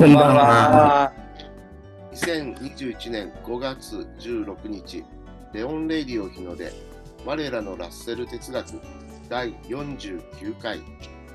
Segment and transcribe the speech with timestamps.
[0.00, 0.44] こんばんは。
[0.44, 1.12] は。
[2.14, 5.04] 2021年5月16日、
[5.52, 6.72] レオン・レイディオ日の出、
[7.26, 8.80] 我らのラッセル哲学
[9.28, 10.80] 第49回、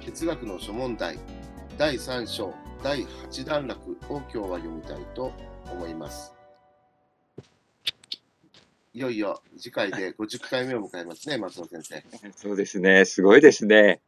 [0.03, 1.19] 哲学の諸問題
[1.77, 5.31] 第3章第8段落を今日は読みたいと
[5.71, 6.33] 思います。
[8.95, 12.03] いよいよ次回で50回目を迎えますね、松尾先生。
[12.35, 13.05] そうですね。
[13.05, 13.99] すごいですね。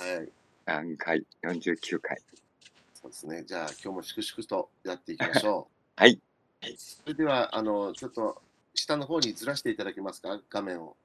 [0.00, 0.28] はい。
[0.66, 2.18] 何回 ?49 回。
[3.14, 3.44] そうですね。
[3.46, 5.74] じゃあ今日も粛々とやっていきましょう。
[6.00, 6.20] はい。
[6.76, 8.42] それでは、あの、ちょっと
[8.74, 10.96] 下の方にずらしていただけますか、画面を。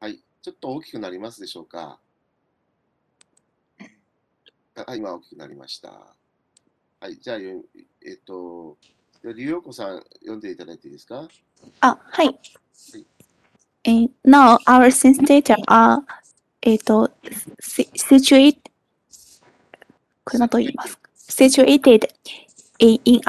[0.00, 0.22] はい。
[0.40, 1.98] ちょっと大きくなりますでしょうか？
[4.86, 6.16] あ、今大きくなりました。
[7.00, 7.16] はい。
[7.18, 7.62] じゃあ、よ
[8.00, 8.78] えっと、
[9.22, 11.28] りゅうこさん、読んでいただいていいですか？
[11.80, 12.40] あ、はい。
[13.84, 16.00] えー now our sense data are
[16.62, 17.10] えっと
[17.60, 18.58] si- situate
[20.23, 22.09] これ何と言いますか situated
[22.79, 23.21] in in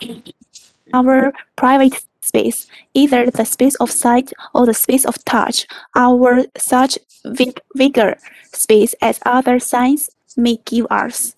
[0.92, 5.66] our private space, either the space of sight or the space of touch.
[5.94, 8.16] Our such vi- vigor
[8.52, 11.34] space as other signs may give us.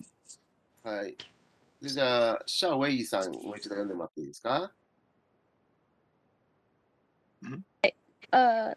[0.83, 1.15] はい。
[1.81, 4.71] でじゃあ、シャウェイさん、もう一度読んでもらっていいですか
[8.31, 8.73] uh,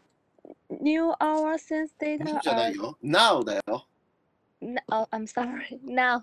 [0.80, 2.98] new our sense data じゃな are いよ。
[3.02, 3.86] Now だよ。
[4.62, 5.78] n- oh, I'm sorry.
[5.84, 6.22] Now,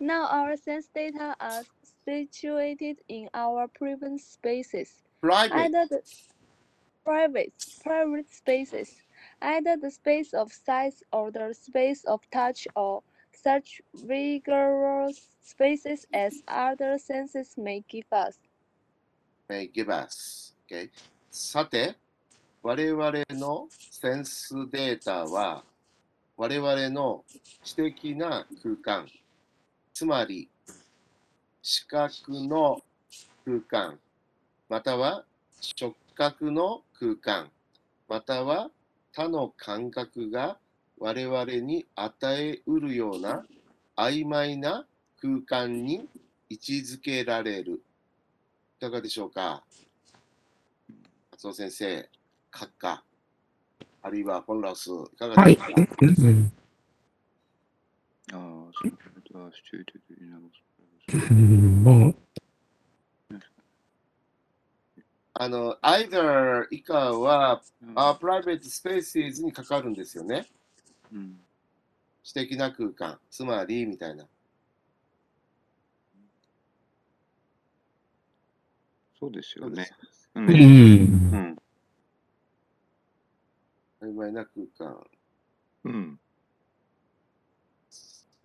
[0.00, 1.62] now our sense data are
[2.04, 5.54] situated in our private spaces, Private。
[5.54, 6.00] either the
[7.04, 9.02] private private spaces,
[9.42, 16.42] either the space of sight or the space of touch, or such vigorous spaces as
[16.48, 18.38] other senses may give us.
[19.48, 20.54] may give us.
[20.66, 20.90] Okay.
[21.30, 21.94] さて、
[22.62, 25.62] 我々のセンスデータは、
[26.36, 27.24] 我々の
[27.62, 29.06] 知的な空間、
[30.01, 30.49] つまり
[31.61, 32.81] 視覚の
[33.45, 33.99] 空間、
[34.67, 35.23] または
[35.59, 37.51] 触覚の空間、
[38.09, 38.71] または
[39.13, 40.57] 他の感覚が
[40.97, 43.45] 我々に与えうるような
[43.95, 44.87] 曖昧な
[45.21, 46.09] 空間に
[46.49, 47.79] 位置づけられる。
[48.79, 49.61] いかがでしょうか？
[51.33, 52.09] 松尾先生、
[52.51, 53.03] 閣下、
[54.01, 56.27] あるいは本ラス、いかがはいですか、。
[56.27, 56.51] うん
[58.33, 58.39] ああ、
[58.81, 58.93] そう
[59.41, 62.15] いうことは、 situated になりますうんもう
[65.33, 70.45] あの、either 以下は、うんあ private spaces に関わるんですよね。
[71.11, 71.39] うん
[72.23, 74.27] 私的な空間、つまり、みたいな。
[79.19, 79.87] そうですよね
[80.33, 80.49] そうん。
[80.49, 81.57] うんん。
[84.01, 85.07] 曖昧な空間。
[85.85, 86.19] うん。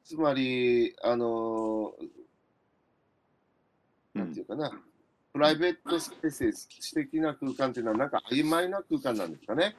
[0.06, 1.92] つまり、あの、
[4.14, 4.70] なんていうかな、
[5.32, 9.74] プライベートスペース、私的な空間っていうのは、なんか曖昧な空間なんですかね。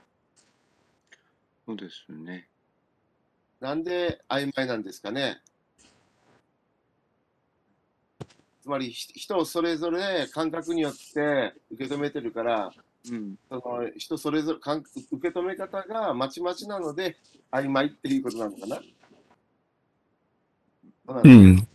[1.66, 2.50] そうですね。
[3.62, 5.42] なんで曖昧なんですかね。
[8.64, 12.74] つまりひ人それぞれ感覚によって受け止めてるから、
[13.10, 13.38] うん。
[13.48, 17.16] その人それぞれ感受け止め方がまちまちなので
[17.50, 18.82] 曖昧っていうことなのかな。
[21.08, 21.68] そうなん。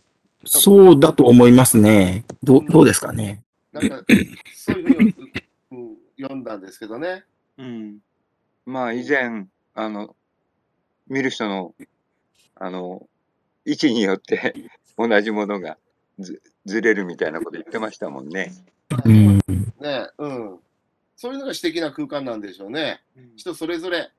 [0.45, 2.25] そうだと思いますね。
[2.43, 3.41] どうどうですかね。
[3.71, 4.03] なんか
[4.53, 5.15] そういうふうに、
[5.71, 7.23] うん、読んだんですけどね。
[7.57, 7.97] うん。
[8.65, 10.15] まあ、以前、あの、
[11.07, 11.73] 見る人の、
[12.55, 13.07] あの、
[13.65, 14.53] 位置によって
[14.97, 15.77] 同じものが
[16.19, 18.53] ずずれるみたいなこと言ってましたもんね。
[19.05, 19.37] うん。
[19.79, 20.59] ねうん。
[21.15, 23.01] そういうのが私的な空間なんでしょうね。
[23.35, 24.11] 人それぞれ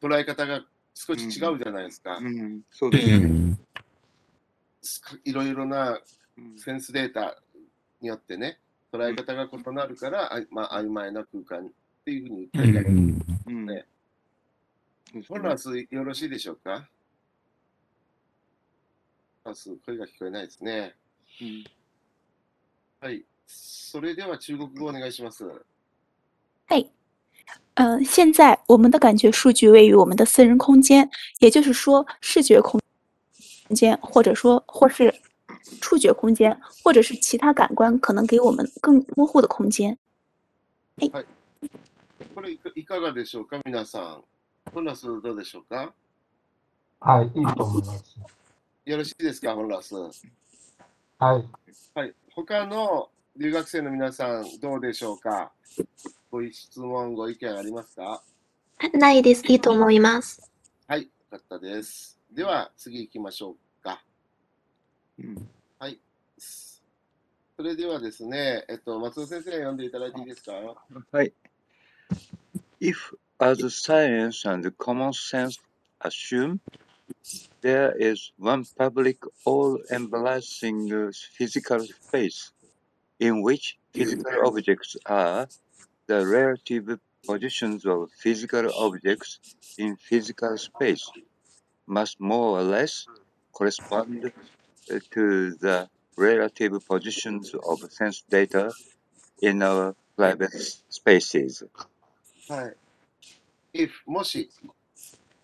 [0.00, 0.64] 捉え方が
[0.94, 2.16] 少し違うじゃないですか。
[2.16, 2.62] うん。
[2.70, 3.58] そううですね。
[4.84, 5.20] ん。
[5.24, 6.00] いろいろな
[6.36, 7.36] うんセンスデータ
[8.00, 8.58] によってね、
[8.92, 11.70] 捉え方が異なるから、あまあ、曖昧な空間っ
[12.04, 12.94] ていうふうにう言ってるから、ん。
[13.46, 13.84] うんね
[15.12, 16.88] そうですねホラスよろしいでしょうか？
[19.44, 20.94] ホラス、声が聞こえないですね。
[21.40, 21.64] うん
[23.00, 23.24] はい。
[23.46, 25.44] それでは中国語お願いします。
[26.66, 26.90] 嘿，
[27.74, 31.08] 呃，现在我们的感觉数据位于我们的私人空间，
[31.40, 32.80] 也就是说，视觉空
[33.70, 35.14] 间，或者说或是
[35.80, 39.96] 触觉空间，或者是其他感官可能给我们更模糊的空间。
[42.34, 44.24] これいかいかがでしょうか皆さん。
[44.72, 45.92] ホラスどうでしょうか？
[47.00, 48.16] はい、いいと思います。
[48.84, 49.94] よろしいですかホラス？
[49.94, 50.10] は
[51.38, 51.44] い、
[51.94, 52.14] はい。
[52.34, 55.52] 他の留学生の皆さんどうでしょうか？
[56.30, 58.22] ご質問、ご意見ありますか？
[58.94, 59.44] ないです。
[59.46, 60.50] いいと思います。
[60.88, 62.18] はい、よかったです。
[62.34, 64.02] では、次行きましょうか。
[65.18, 65.48] うん
[67.56, 70.54] それではですね、えっと、松尾先生読んでいただいていいですか
[71.12, 71.32] はい。
[72.80, 75.60] If, as science and common sense
[76.00, 76.58] assume,
[77.60, 82.52] there is one public all-embracing physical space
[83.20, 85.46] in which physical objects are
[86.08, 89.38] the relative positions of physical objects
[89.78, 91.08] in physical space
[91.87, 93.05] must more or less
[93.51, 94.31] correspond
[94.91, 98.71] uh, to the relative positions of sense data
[99.41, 100.51] in our private
[100.89, 101.67] spaces.
[102.47, 102.75] はい。
[103.73, 104.49] if もし、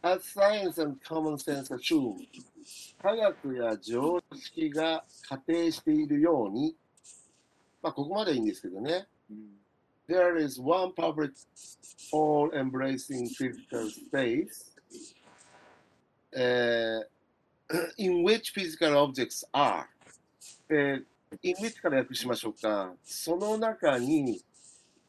[0.01, 2.17] as science and common sense assume
[3.01, 6.75] 科学や常識が仮定しているように、
[7.81, 9.07] まあ、ここまでいいんですけどね。
[10.07, 11.33] There is one public
[12.11, 14.68] all-embracing physical space、
[16.32, 17.10] えー
[17.98, 19.84] in which physical objects are、
[20.68, 21.04] えー
[21.42, 22.92] in which から訳しましょうか。
[23.04, 24.42] その中に、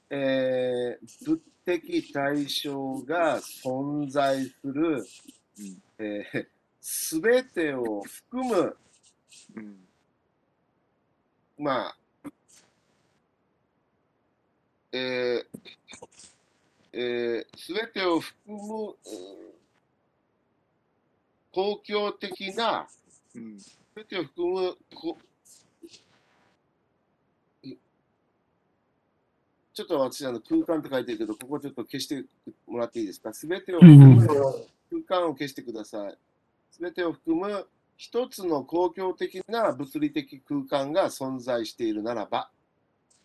[0.10, 5.06] えー物的対象が存在する、
[6.00, 6.48] え
[6.82, 8.78] すべてを含む、
[9.56, 9.88] うん
[11.60, 11.96] まあ、
[14.92, 15.46] えー
[16.94, 19.61] えすべてを含む、うん
[21.54, 22.88] 公共的な、
[23.36, 25.18] うんすべてを含むこ、
[27.64, 27.76] い
[29.74, 32.24] ちょっと私、あの空間って書いてるけど、ここちょっと消して
[32.68, 33.34] もらっていいですか？
[33.34, 36.18] すべてを含む空間を消してください。
[36.72, 42.50] すべてを含む一つの公共的な物理的空間が存在しているならば、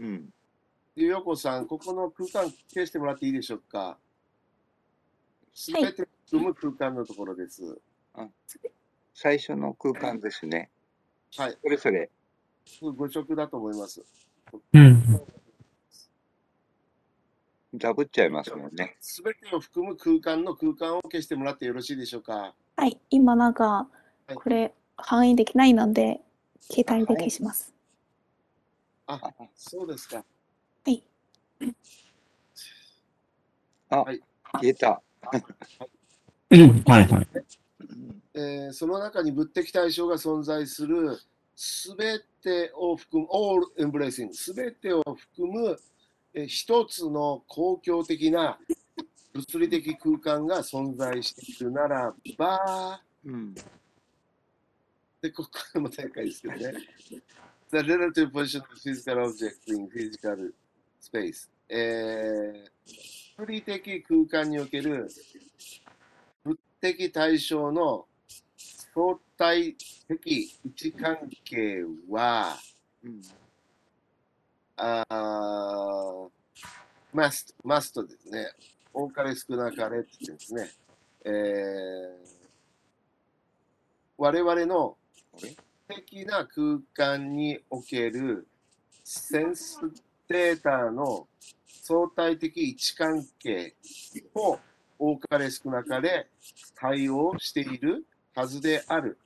[0.01, 0.33] うん
[0.97, 3.97] ゆうこさん、ここの空間消してもらっていいでしょうか？
[5.55, 7.79] すべてを含む空間のところです。
[9.15, 10.71] 最初の空間ですね。
[11.37, 11.57] はい。
[11.63, 12.11] それぞれ。
[12.97, 14.05] ご職だと思います。
[14.73, 15.21] うん。
[17.75, 18.97] ダブっちゃいますもんね。
[19.01, 22.55] すべてを含む空間の空間を消してもらってよろしいでしょうか？
[22.77, 23.89] はい、今なんか
[24.29, 26.21] はい、これ、反映できないので、
[26.61, 27.75] 携帯で消します。
[29.07, 29.21] あ、
[29.55, 30.17] そうですか。
[30.17, 30.25] は
[30.91, 31.05] い。
[33.91, 34.21] あ、はい
[34.53, 35.03] 消えた。
[36.51, 36.83] うん。
[36.83, 37.29] はいはい。
[38.35, 41.19] えーその中に物的対象が存在する
[41.55, 45.79] すべてを含む、all embracing、すべてを含む、
[46.35, 48.59] えー一つの公共的な
[49.33, 53.55] 物理的空間が存在しているならば、うん。
[55.21, 56.75] で、ここからも大会ですけどね。
[57.71, 60.53] The relative position of physical objects in physical
[61.01, 62.71] space、えー
[63.39, 65.09] 物理的空間における物
[66.95, 68.07] 的対象の
[68.57, 72.57] 相対的位置関係は、
[73.03, 73.23] うん。
[74.77, 76.29] あー
[77.15, 78.53] must, must ですね。
[78.93, 80.71] 多かれ少なかれって言うんですね。
[81.25, 82.37] えー
[84.19, 84.97] 我々の
[85.89, 88.49] 的な空間における
[89.05, 89.79] センス
[90.27, 91.29] データの
[91.83, 93.75] 相対的位置関係
[94.35, 94.59] を
[94.99, 96.27] 多かれ少なかれ
[96.75, 99.19] 対応しているはずである。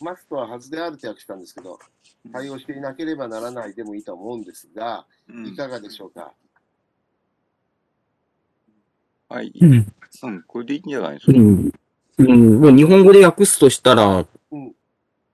[0.00, 1.78] マストははずであるって訳したんですけど、
[2.32, 6.32] 対応していなければならないでもいいと思うんですが、うんいかがでしょうか？
[9.28, 9.52] はい。
[9.60, 9.92] うん。
[10.22, 11.32] うん、これでいいんじゃないですか？
[11.32, 11.72] うん。
[12.18, 12.60] うん。
[12.60, 14.74] もう日本語で訳すとしたら、うん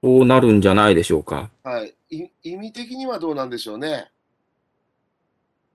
[0.04, 1.48] こうなるんじゃないでしょうか？
[1.62, 4.10] はい、い意味的にはどうなんでしょうね？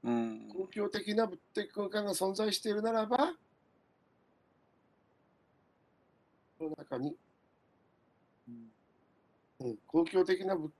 [0.04, 0.50] うん。
[0.50, 3.24] 公共的な物的空間が存在しているならば、そ
[6.66, 7.16] の中に、
[9.60, 10.72] うん、公共的な物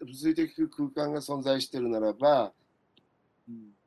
[0.00, 2.52] 物理的空間が存在しているならば、
[3.48, 3.78] うん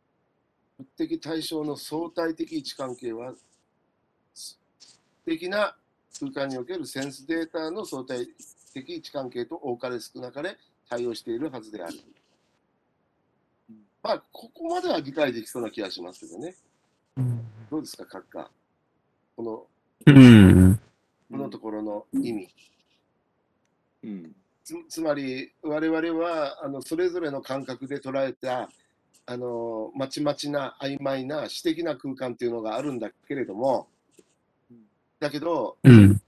[0.81, 3.33] 物的対象の相対的位置関係は、
[4.33, 4.59] す
[5.25, 5.75] 的な
[6.19, 8.27] 空間におけるセンスデータの相対
[8.73, 10.57] 的位置関係と多かれ少なかれ
[10.89, 11.99] 対応しているはずである。
[14.03, 16.55] まあ、ここまでは理解できそうな気がしますけどね。
[17.69, 18.49] どうですか、閣下。
[19.35, 19.67] この、
[20.07, 20.80] うん。
[21.31, 22.49] このところの意味。
[24.03, 24.35] うん。
[24.63, 28.69] つつまり、我々はあのそれぞれの感覚で捉えた
[29.25, 33.87] あのまちまちな曖昧な私的な空間っていうのがあるんだけれども、
[35.19, 36.21] だけど、うん。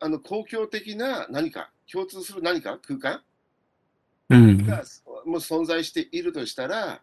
[0.00, 3.20] あの公共的な何か、共通する何か空間？
[4.30, 4.64] うん。
[4.64, 4.84] が
[5.26, 7.02] もう存在しているとしたら、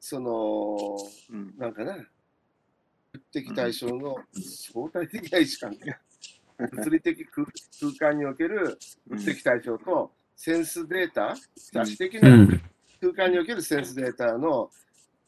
[0.00, 0.98] その、
[1.30, 1.54] うん。
[1.56, 2.04] なんかな、物
[3.32, 5.96] 的対象の相対的な位置関係。
[6.58, 7.46] 物理的空
[7.80, 8.78] 空間における
[9.08, 11.34] 物的対象と、センスデータ、
[11.74, 12.20] うん視的う。
[12.20, 12.60] なん
[13.00, 14.70] 空間におけるセンスデータの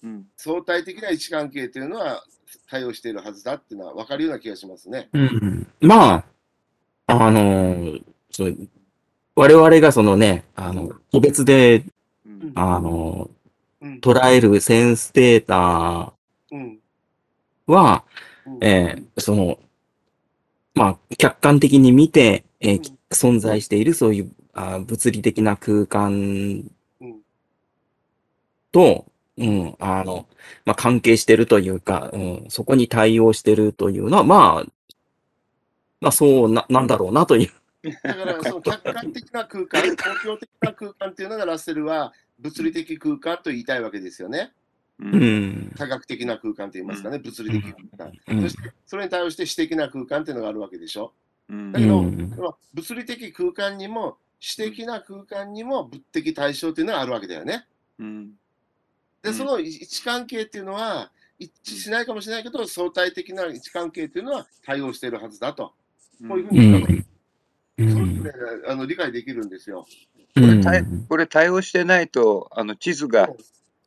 [0.02, 0.26] うん。
[0.36, 2.22] 相対的な位置関係というのは
[2.68, 5.08] 対応しているはずだっていうのは分かるような気がしますね。
[5.12, 5.66] うん。
[5.80, 6.24] まあ、
[7.06, 7.98] あの、
[8.30, 8.56] そう
[9.34, 11.84] 我々がそのね、あの、個別で、
[12.24, 12.52] うん。
[12.54, 13.30] あの、
[13.80, 13.98] うん。
[13.98, 16.12] 捉えるセンスデータ
[16.50, 16.78] うん。
[17.66, 18.04] は、
[18.46, 19.58] うんえーその、
[20.74, 26.64] まあ、客観的に見て、えーうん存在しているそういうあ物理的な空間
[27.00, 27.20] うん
[28.72, 29.06] と、
[29.38, 30.26] うん、あの、
[30.64, 34.96] まあ、関係してるというか、うん、そこに対応してるというのは、まあ、
[36.00, 37.90] まあ、そうな、なんだろうなという。
[38.02, 44.52] だから その客観的な空間、公共的な空間っていうのがラッセルは物理的空間と言いたいわけですよね。
[45.00, 45.04] う。
[45.04, 45.74] うんん。
[45.76, 48.12] 科学的な空間と言いますかね、物理的空間。
[48.28, 51.12] うんそしてそれに対応して私的な空間っていうのがあるわけでしょ？
[51.48, 52.02] うんだけど、
[52.74, 57.66] 物理的空間にも、私的な空間にも物的対象っていうのがあるわけだよね。
[57.98, 58.30] うん。
[59.22, 65.74] で、うんその位置関係っていうのは、一致しないかもしれないけど、相対的な位置関係っていうのは対応しているはずだと。
[66.26, 67.06] こういうふううに言ったん。
[67.78, 68.30] うんね、
[68.68, 69.86] あの理解できるんですよ。
[71.08, 73.28] これ対応してないと、あの地図が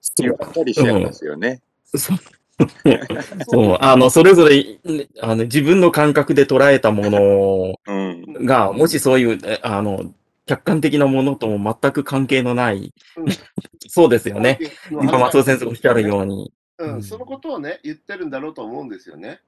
[0.01, 1.61] そうばったりしちゃいますよね。
[1.85, 2.17] そう。
[3.47, 4.79] そう、あの、それぞれ、
[5.21, 7.93] あの、自分の感覚で捉えたものう
[8.41, 8.45] ん。
[8.45, 10.13] が、もしそういう、えあの、
[10.45, 13.25] 客観的なものとも全く関係のない、うん
[13.91, 14.59] そうですよね。
[14.91, 16.51] うん今、松尾先生がおっしゃるように。
[16.77, 19.41] うん、そのことをね、言ってるんだろうと思うんですよね。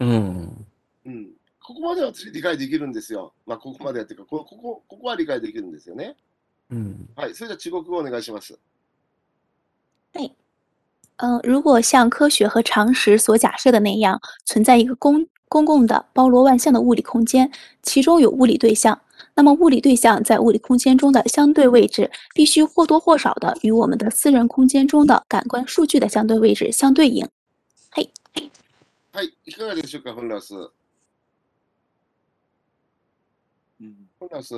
[0.00, 0.66] うん。
[1.06, 1.30] うん。
[1.62, 3.32] ここまでは私理解できるんですよ。
[3.46, 6.16] まあ、ここまでやっていうか、こここここは理解できるんですよね。
[6.70, 7.08] うん。
[7.16, 7.34] はい。
[7.34, 8.58] それじゃあ中国語お願いします。
[11.17, 17.51] 嗯，如果像科学和常识所假设的那样，存在一个公公共的、包罗万象的物理空间，
[17.83, 18.99] 其中有物理对象，
[19.35, 27.27] 那么物理对象在物理空间中的相对位置，必须或多或少的与我们的私人空间中的感官数据的相对位置相对应。
[27.91, 28.11] はい。
[29.45, 30.55] いかがでしょうか、フンラス。
[30.55, 30.71] フ
[33.81, 34.55] うんンラス。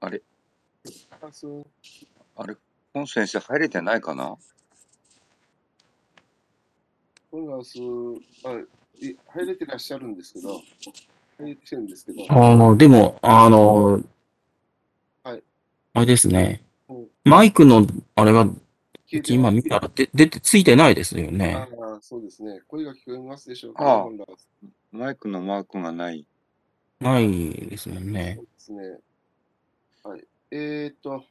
[0.00, 0.22] あれ
[0.84, 1.46] フンラス。
[2.36, 2.56] あれ、
[2.93, 4.35] 本先生入れてないかな？
[7.31, 7.79] フンラス。
[8.45, 8.51] あ
[8.99, 10.61] い入れてらっしゃるんですけど、
[11.39, 13.99] 入れてるんですけど、あの、でも、あの、
[15.23, 15.43] はい。
[15.93, 17.07] あれですねうん。
[17.23, 21.55] マイクの、あれが、消えて今見たら、で、出て、ついてないですよあね。
[21.55, 22.61] あ、そうですね。
[22.67, 24.47] 声が聞こえますでしょうか、ああフンラス。
[24.91, 26.25] マイクのマークがない。
[26.99, 28.41] ないですよねそ。
[28.41, 28.97] うですね。
[30.03, 30.23] はい。
[30.51, 31.25] えー、っと、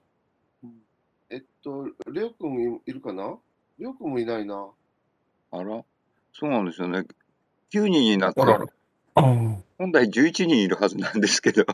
[1.32, 3.38] えっと、レオ君いるかな？
[3.78, 4.68] レオ君もいないな。
[5.50, 5.82] あら
[6.34, 7.06] そうなんですよね。
[7.72, 8.66] 9人になってあ、ら。
[9.14, 11.64] 本来11人いるはずなんですけど。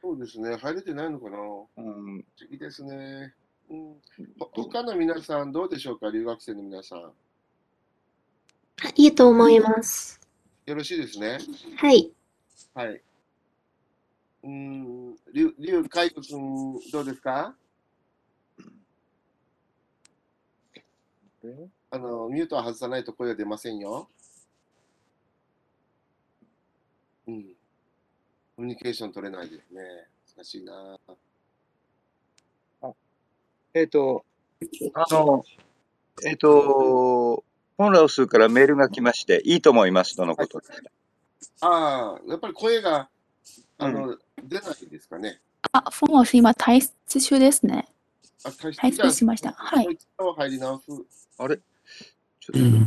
[0.00, 0.56] そうですね。
[0.56, 1.38] 入れてないのかな？
[1.76, 3.34] うん、いいですね。
[3.68, 3.96] うん、
[4.38, 6.10] ほ他の皆さん、どうでしょうか？
[6.10, 7.12] 留学生の皆さん。
[8.94, 10.20] いいと思います。
[10.66, 11.38] よろしいですね。
[11.76, 12.12] はい。
[12.74, 13.00] はい。
[14.44, 17.54] うん、リュウ、リュウカイト君、どうですか？
[21.90, 24.08] あの、ミュートは外さないと声は出ませんよ。
[27.26, 27.44] うん。
[28.56, 29.80] コミュニケーション取れないですね。
[30.36, 30.98] 難しいな。
[33.74, 34.24] えっ、と、
[34.94, 35.44] あの、
[36.24, 37.44] えっ、と、
[37.76, 40.82] 本ラオスからメールが来まして、いいと思いますとのことです。
[41.60, 43.08] ああ、やっぱり声が、
[43.78, 45.40] あの、出ないですかね。
[45.72, 47.88] あ、フォン老師今退出中ですね。
[48.44, 49.52] あ、退退出しました。
[49.52, 49.98] はい。
[50.18, 50.84] 入り直す。
[51.38, 51.56] あれ？
[52.40, 52.86] ちょっうん。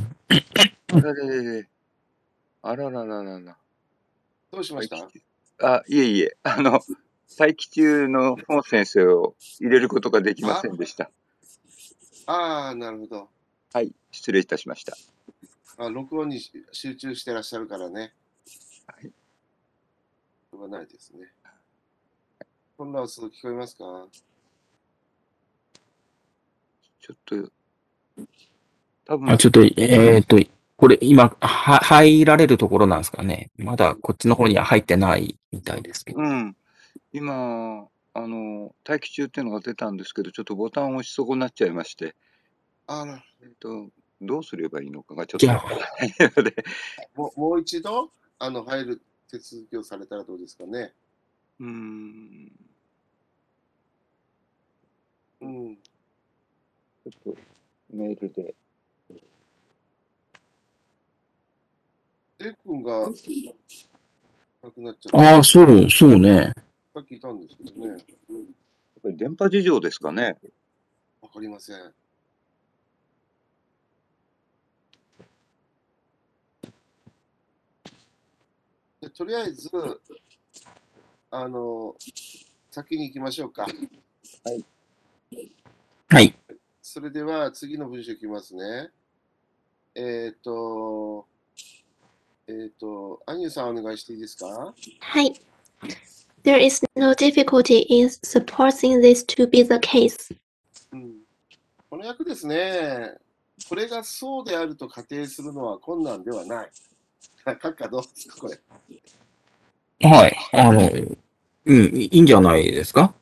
[0.87, 1.69] と、あられれれ。
[2.61, 3.57] あららららら。
[4.51, 5.75] どうしました？
[5.75, 6.81] あ、いえいえ、あの、
[7.39, 11.09] 待機中の本先生を入れることができませんでした。
[12.25, 13.29] ああ、なるほど。
[13.73, 14.97] はい、失礼いたしました。
[15.77, 18.13] あ録音にし集中してらっしゃるからね。
[18.87, 19.03] はい。
[19.03, 21.27] しょうがないですね。
[22.77, 24.07] コンラウス聞こえますか？
[27.01, 27.51] ちょっと、
[29.05, 30.39] 多分あ、ちょっと、えーっと、
[30.77, 33.49] これ今、は、入られるところなんですかね。
[33.57, 36.19] まだこっちの方には入ってないみたいですけど。
[36.19, 36.55] うん。
[37.11, 42.15] 今、あの、待機中っていうのが出たんですけど、ちょっとボタンを押し損なっちゃいまして、
[42.87, 43.89] あら、えっと、
[44.21, 46.63] どうすればいいのかがちょっとじゃあわからないので、
[47.15, 50.93] もうもう一度あの入る手続きをされたらどうですかね。
[51.59, 52.51] うーん、
[55.41, 55.77] うん。
[57.09, 57.39] ちょっと
[57.91, 58.53] メールで、
[62.37, 63.09] てっくんが
[64.63, 65.35] なくなっちゃった。
[65.35, 66.53] ああ、そう、そうね。
[66.93, 68.03] さっきいたんですけどね。
[69.01, 70.37] これ電波事情ですかね。
[71.21, 71.93] わかりません。
[79.01, 79.69] でとりあえず、
[81.31, 81.95] あの、
[82.69, 83.65] 先に行きましょうか。
[86.09, 86.35] はい。
[86.93, 88.89] それでは次の文章いきますね。
[89.95, 91.25] えっ、と、
[92.49, 94.73] えっ、と、アニュさんお願いしていいですか？
[94.99, 95.33] はい。
[96.43, 100.35] There is no difficulty in supposing this to be the case.
[100.91, 101.13] うん、
[101.89, 103.13] この訳ですね。
[103.69, 106.71] これがそうであると仮定するのは困難ではない。
[107.45, 108.47] 閣下どうですか、こ
[110.01, 110.09] れ？
[110.09, 110.37] はい。
[110.51, 110.81] あの、
[111.67, 113.13] うん、いいんじゃないですか？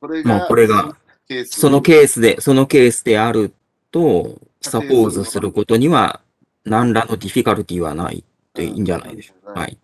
[0.00, 0.96] これが、まあこれが
[1.28, 3.52] ケースそのケースで、そのケースである
[3.90, 6.20] と、サポーズすることには、
[6.64, 9.60] 何らのディフィカルティはないっていいんじゃないでしょうか。
[9.60, 9.78] はい。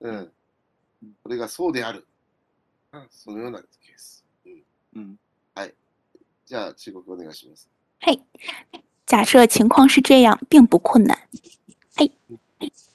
[0.00, 0.32] うん。
[1.22, 2.06] これがそうである。
[2.92, 4.24] あそのようなケース。
[4.44, 4.62] うん、
[4.96, 5.18] うん。
[6.46, 7.68] じゃあ、中国お願いします。
[7.98, 8.20] 嘿，
[9.04, 11.18] 假设情况是这样，并不困難。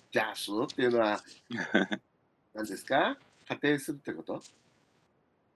[0.09, 1.21] じゃあ、そうっていうのは、
[2.53, 3.17] 何ですか？
[3.45, 4.41] 仮定するってこと？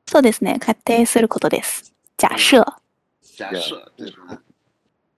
[0.06, 0.60] そうですね。
[0.60, 1.95] 仮定することです。
[2.18, 2.64] 假設。
[3.22, 4.42] じゃあ、のは、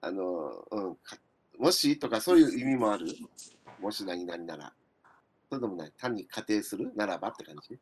[0.00, 1.16] あの、うん、か
[1.58, 3.06] もしとかそういう意味もある？
[3.80, 4.72] もし何々なら。
[5.50, 5.92] そうでもない。
[5.96, 7.78] 単に仮定するならばって感じ？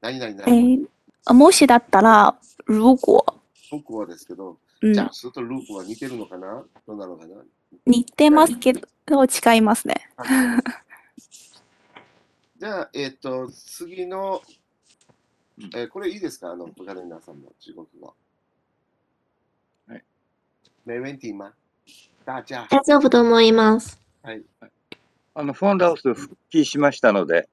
[0.00, 0.52] 何々ならば。
[0.52, 0.78] 诶，
[1.26, 3.24] 呃もしだったら、如果、
[3.70, 6.62] 僕はですけど、うんじゃあ、、それとループは似てるのかな？
[6.86, 7.34] どうなのかな？
[7.86, 8.80] 似てますけど、
[9.24, 10.08] 違いますね。
[12.58, 14.42] じゃあ、えっ、と、次の
[15.58, 16.50] うん、えーこれいいですか？
[16.50, 18.14] あの、ガレンダーさんの中国語。
[20.86, 20.98] はい。
[20.98, 21.52] 没问题吗
[22.24, 22.66] 大家。
[22.70, 24.00] 大丈夫と思います。
[24.22, 24.42] はい。
[25.34, 27.48] あの、フォンダウス復帰しましたので、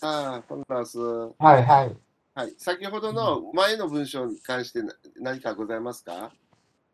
[0.00, 0.98] ああ、フォンラス。
[0.98, 1.96] はいはい。
[2.34, 2.54] はい。
[2.56, 6.30] 先ほどの前の文章に関してな何かございますか？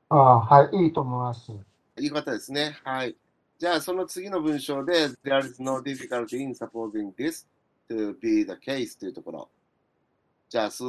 [0.09, 1.53] あはい、いいと思います。
[1.99, 2.79] いい方ですね。
[2.85, 3.17] はい。
[3.59, 7.47] じゃあ、その次の文章で、There is no difficulty in supposing this
[7.89, 9.49] to be the case というところ。
[10.49, 10.85] 假使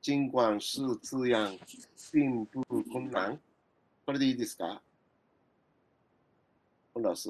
[0.00, 1.56] 尽管是这样，
[2.12, 3.38] 并不困難。
[4.06, 4.80] これでいいですか
[6.94, 7.28] 本老師。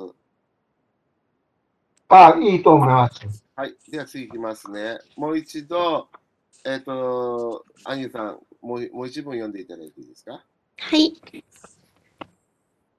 [2.09, 3.45] あいいと思います。
[3.57, 3.75] はい。
[3.91, 4.99] では次いきますね。
[5.17, 6.07] もう一度、
[6.67, 10.45] えっ、と、アニュさん、もうもう一文読んでいただいていいですか
[10.77, 11.15] はい。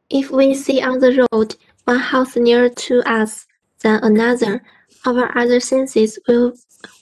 [0.09, 3.47] If we see on the road one house nearer to us
[3.83, 4.63] than another,
[5.05, 6.53] our other senses will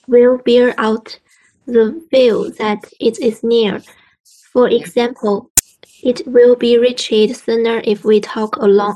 [0.10, 1.18] will bear out
[1.68, 3.82] the view that it is near.
[4.52, 5.52] For example,
[6.06, 8.96] it will be reached sooner if we talk along,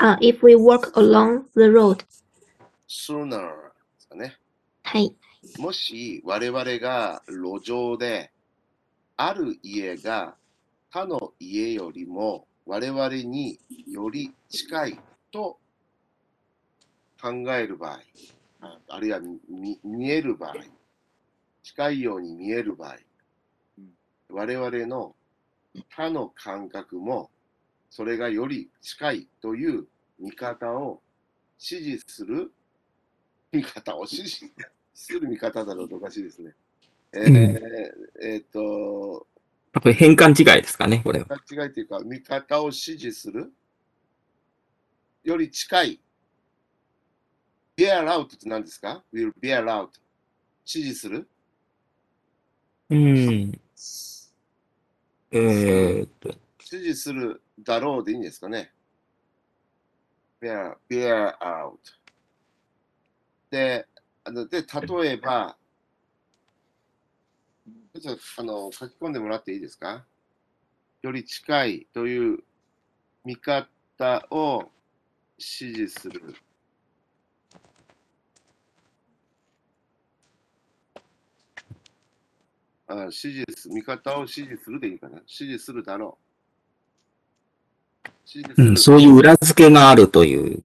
[0.00, 2.04] uh, if we walk along the road.
[2.86, 4.36] sooner ですかね。
[4.82, 5.16] はい。
[5.58, 8.30] もし我々が路上で
[9.16, 10.34] ある家が
[10.90, 15.00] 他の家よりも我々により近い
[15.32, 15.58] と
[17.22, 18.00] 考える場合、
[18.60, 20.56] ああるいは見見える場合、
[21.62, 22.96] 近いように見える場合、
[24.28, 25.14] 我々の
[25.88, 27.30] 他の感覚も
[27.90, 29.86] それがより近いという
[30.18, 31.00] 見方を
[31.58, 32.52] 支持する
[33.52, 34.52] 見方を支持
[34.94, 36.52] する見方だろうとおかしいですね。
[37.12, 37.34] えーうん
[38.22, 39.26] えーっと、
[39.74, 41.26] これ変換違いですかね、これは。
[41.48, 43.52] 間違いというか、見方を支持する
[45.24, 46.00] より近い。
[47.76, 49.88] bear out って何ですか ?will bear out。
[50.64, 51.28] 支持する
[52.90, 53.60] うん。
[55.32, 58.72] えーっと、支持するだろうでいいんですかね
[60.42, 61.78] bear, bear out。
[63.50, 63.86] で、
[64.24, 65.56] あので例えば、
[68.00, 70.04] ちょっとあの書き込んでもらっていいですか？
[71.02, 72.38] より近いという
[73.24, 74.68] 見方を
[75.38, 76.34] 支持する。
[82.92, 85.20] あ支持す見方を支持するでいいかな？
[85.26, 86.18] 支持するだろ
[88.04, 88.08] う。
[88.24, 90.64] 支持するうん、そういう裏付けがあるという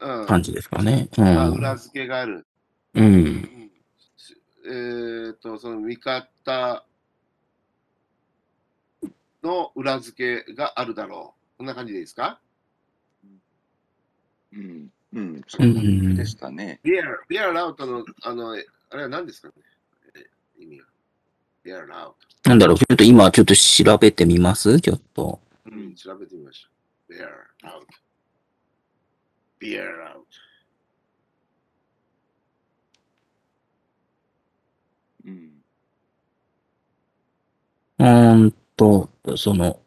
[0.00, 1.08] うん感じですかね。
[1.16, 1.54] うまあ、ん。
[1.54, 2.46] 裏付けがある。
[2.94, 3.04] うん。
[3.04, 3.70] うん
[4.68, 6.84] えー、と、その見方
[9.42, 11.58] の裏付けがあるだろう。
[11.58, 12.40] こんな感じでいいですか？
[14.52, 14.90] うん。
[15.14, 15.42] うん。
[15.46, 16.80] そうでしたね。
[16.82, 18.56] ビア、ビアラウトの、あの、あ
[18.96, 19.54] れは何ですかね？
[22.44, 24.80] なんだろう、ちょっと今ちょっと調べてみます？
[24.80, 25.40] ちょっと。
[25.64, 25.70] ト。
[25.72, 26.68] うん、調べてみましょ
[27.08, 27.12] う。
[27.12, 27.86] ビアラウト。
[29.60, 29.80] bear
[30.14, 30.22] out.
[35.24, 35.50] うん。
[37.98, 39.80] うーんと、その、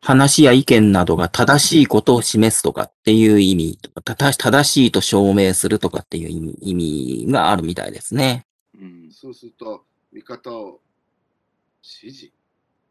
[0.00, 8.46] 話や意見などが正しいことを示すとかっていう意味とか、正しいと証明するとかっていう意味意味があるみたいですね。
[8.78, 9.10] うん。
[9.10, 9.85] そうすると、
[10.16, 10.80] 見方を
[11.82, 12.32] 指示。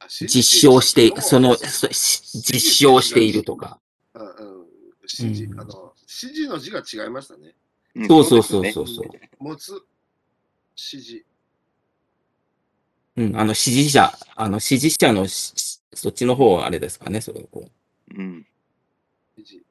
[0.07, 3.79] 実示証して、その、をそし実証しているとか。
[4.13, 4.65] うんうん、
[5.01, 7.55] 指示、うんあの、指示の字が違いましたね。
[7.95, 9.07] うんそうそうそうそうそう。
[9.39, 11.25] 持つ、指示。
[13.15, 17.67] うん、あの、支持者、あの、支持者のし、しそっちの方はあれですかね、それをこ
[18.15, 18.45] うん。
[19.35, 19.65] 指示。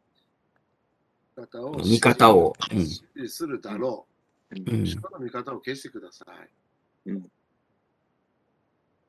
[1.36, 4.06] 見方を見方をうん指示するだろ
[4.50, 4.56] う。
[4.56, 4.82] うう。
[4.82, 4.84] ん。
[4.84, 6.24] 人の見方を消してくださ
[7.06, 7.10] い。
[7.10, 7.30] うん。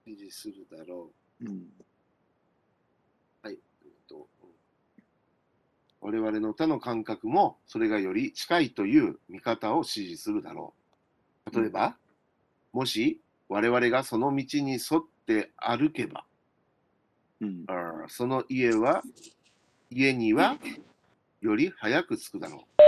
[0.05, 1.47] 指示するだろうん。
[1.47, 1.51] う。
[3.41, 3.57] はい。
[3.83, 4.27] えっと
[6.01, 10.73] 我々の他の感覚もそれがより近いという見方を指示するだろ
[11.51, 11.59] う。
[11.59, 11.95] 例えば、
[12.73, 16.25] もし我々がその道に沿って歩けば、
[17.41, 17.63] うん。
[17.67, 19.01] あーその家は、
[19.89, 20.57] 家には
[21.41, 22.83] より早く着くだろう。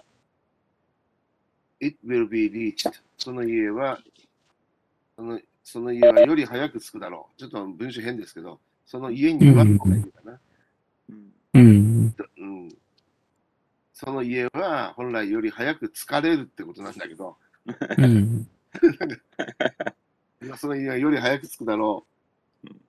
[1.80, 2.92] It will be reached.
[3.18, 4.00] その家は、
[5.16, 7.38] そのその家はより早く着くだろう。
[7.38, 10.40] ちょっと文章変ですけど、その家には、うん方がいいかな
[11.10, 11.34] うん。
[11.56, 12.16] うん。
[12.38, 12.70] うん、
[13.94, 17.36] その家は本来より早く疲れるってことなんだけど、
[17.98, 18.48] うん。
[20.48, 22.06] ま あその家はより早く着くだろ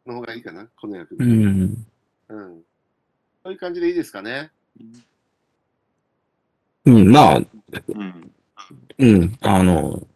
[0.07, 1.25] うの方がいいかな、この役で。
[1.25, 1.87] うん。
[2.29, 2.63] うん。
[3.43, 4.53] そういう感じでいいですかね。
[6.85, 7.11] うん。
[7.11, 8.31] まあ、うん。
[8.99, 9.39] うん。
[9.41, 10.07] あの、そ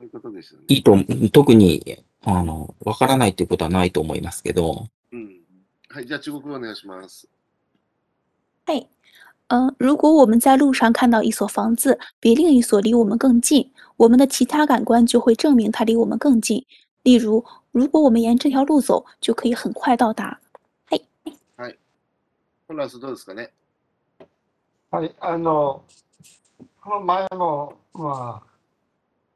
[0.00, 0.66] ういうことですよね。
[0.68, 0.96] いいと、
[1.32, 5.40] 特に、あの、わからないっていうことはないと思いますけど、うん。
[5.88, 7.28] はい、じゃあ中国語お願いします。
[8.66, 8.88] 嘿，
[9.48, 16.64] 嗯、如果我们在路上看到一所房子比另一所离我们更近，我们的其他感官就会证明它离我们更近。
[17.02, 20.40] 例如，如果我们沿这条路走，就可以很快到达。
[22.66, 23.50] コラスどうですかね？
[24.90, 25.82] はい、あの、
[26.82, 28.42] この前も、ま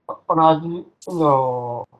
[0.06, 1.97] あ、同じの、はい。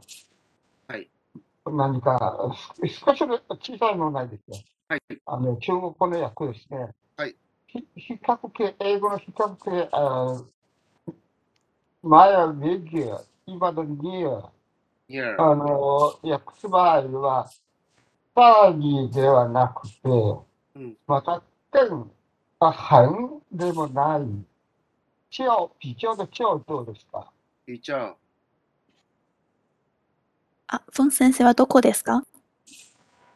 [1.70, 4.56] 何か、少し小さい問題ですよ。
[4.88, 5.00] はい。
[5.26, 6.88] あの、中国語の訳ですね。
[7.16, 7.36] はい。
[7.66, 10.42] ひ比較形、英語の比較形、あ
[12.02, 14.50] 前はレギュア、今のニア、
[15.08, 15.34] ?Here.
[15.42, 17.48] あの、訳す場合は、
[18.34, 19.98] さらにではなくて、
[20.76, 22.06] うんまた、更
[22.60, 24.22] あ、很でもない。
[25.30, 27.30] 超、比較的超どうですか？
[27.66, 27.92] 一
[30.70, 32.22] 応、啊，风先生はどこですか？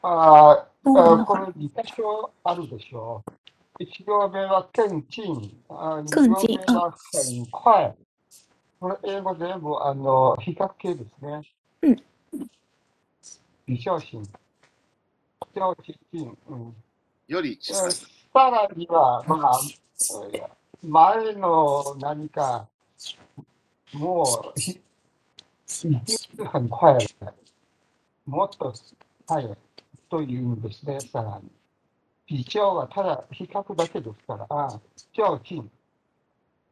[0.02, 3.22] あ中あ、これ2箇所あるでしょ
[3.78, 3.82] う。
[3.82, 7.94] 1行目は更近、あ2更行近目は很快。
[8.80, 11.42] これ英語全部あの比較形ですね。
[11.82, 11.96] うん。
[13.66, 14.22] 微小心。
[15.54, 16.36] 超近。
[16.48, 16.74] うん。
[17.28, 17.90] より小さい。
[17.92, 19.60] さらには、まあ、
[20.82, 22.66] 前の何か、
[23.92, 24.80] もう、ひ
[26.50, 27.34] 很快了。
[28.26, 28.72] もっと
[29.26, 29.56] 早い。
[30.08, 30.38] とい。
[30.38, 31.50] う意味ですね、さらに。
[32.26, 34.80] 比較はただ比較だけですから、あ
[35.12, 35.70] 超近。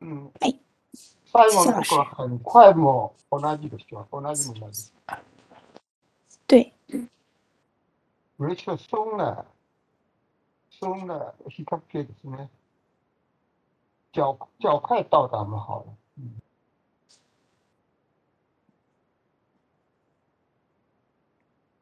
[0.01, 0.31] うん。
[0.41, 0.61] はい。
[1.33, 4.07] 最後のところ、很快も同じでしょ。
[4.11, 4.93] 同じも同じ。
[6.49, 6.73] 对，
[8.37, 9.45] これしかそんな、
[10.81, 12.51] そんな比較形ですね。
[14.13, 15.87] 较较快到达嘛，好了。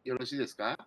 [0.09, 0.79] よろしいですか？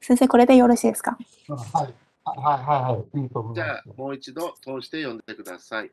[0.00, 1.16] 先生これでよろしいですか？
[1.48, 1.94] うんはい。
[2.24, 3.20] あはいはいはい。
[3.22, 5.92] いいと思いまじゃあ、もう一度通して読んでください。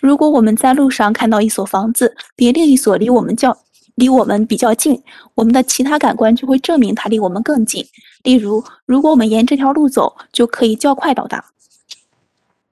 [0.00, 3.56] 如果我们在路上看到一所房子比另一所离我们较
[3.94, 5.02] 离我们比较近，
[5.34, 7.86] 我们的其他感官就会证明它离我们更近。
[8.24, 11.50] 例如，如果我们沿这条路走，就可以较快到达。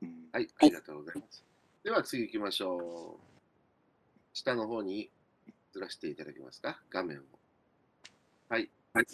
[0.03, 1.43] うんはい、ありがとうございます。
[1.83, 3.21] では次行きましょう。
[4.35, 5.11] 下の方に
[5.73, 6.81] ずらしていただけますか？
[6.91, 7.23] 画面を。
[8.49, 8.69] はい。
[8.93, 9.07] はい、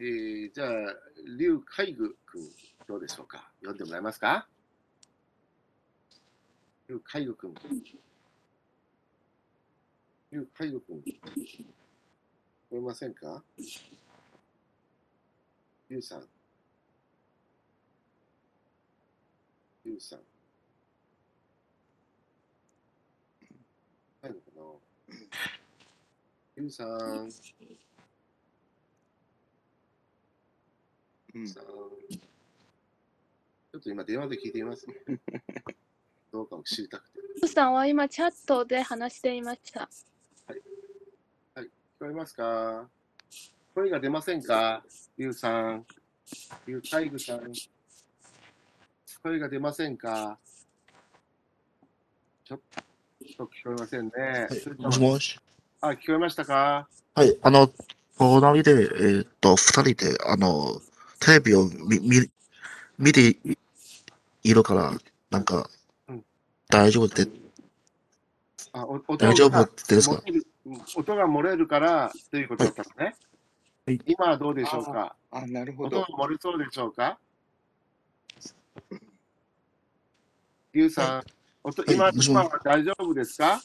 [0.00, 0.94] えー、じゃあ、
[1.38, 2.42] 劉海具君、
[2.86, 3.50] どうでしょうか？
[3.60, 4.46] 読んでもらえますか？
[6.88, 7.54] 劉海具君。
[10.30, 11.02] 劉海具君。
[11.06, 11.20] 聞
[12.70, 13.42] こえませんか？
[15.88, 16.28] 劉さん。
[19.86, 20.18] 劉さん。
[24.20, 24.62] ないのかな？
[26.58, 27.30] 劉さん。
[31.34, 31.64] うんさん。
[31.64, 31.68] ょ
[33.78, 34.94] っと今電話で聞いてみますね。
[36.32, 37.20] どうかも知りたくて。
[37.36, 39.88] リュウさんは今チャットで話していました。
[41.56, 41.68] 聞
[42.00, 42.88] こえますか？
[43.74, 44.82] 声が出ませんか？
[45.16, 45.86] リュウさん。
[46.66, 47.52] リュウタイグさん。
[49.22, 50.38] 声が出ませんか？
[52.44, 52.60] ちょっ
[53.36, 54.12] と聞こえませんね。
[54.16, 54.48] はい、
[54.82, 55.38] もしもし。
[55.80, 56.88] あ、聞こえましたか？
[57.14, 57.70] はい、あの、
[58.18, 60.80] 隣で、えーっと、二人で、あの、
[61.20, 62.28] テレビを見、見、
[62.98, 63.38] 見てい
[64.42, 64.92] いるから、
[65.30, 65.68] なんか
[66.08, 66.24] うん、
[66.68, 67.30] 大丈夫で、
[68.72, 70.16] あお音大丈夫がですか？
[70.16, 73.14] 漏れるうん音が漏れるからということだったのね。
[73.86, 74.00] はい。
[74.06, 75.14] 今はどうでしょうか？
[75.30, 76.14] あ、なるほ音がど。
[76.14, 77.18] 漏れそうでしょうか？
[80.72, 81.22] リュウさん、
[81.64, 82.44] 音今はいもしもし。
[82.46, 83.60] 今は大丈夫ですか？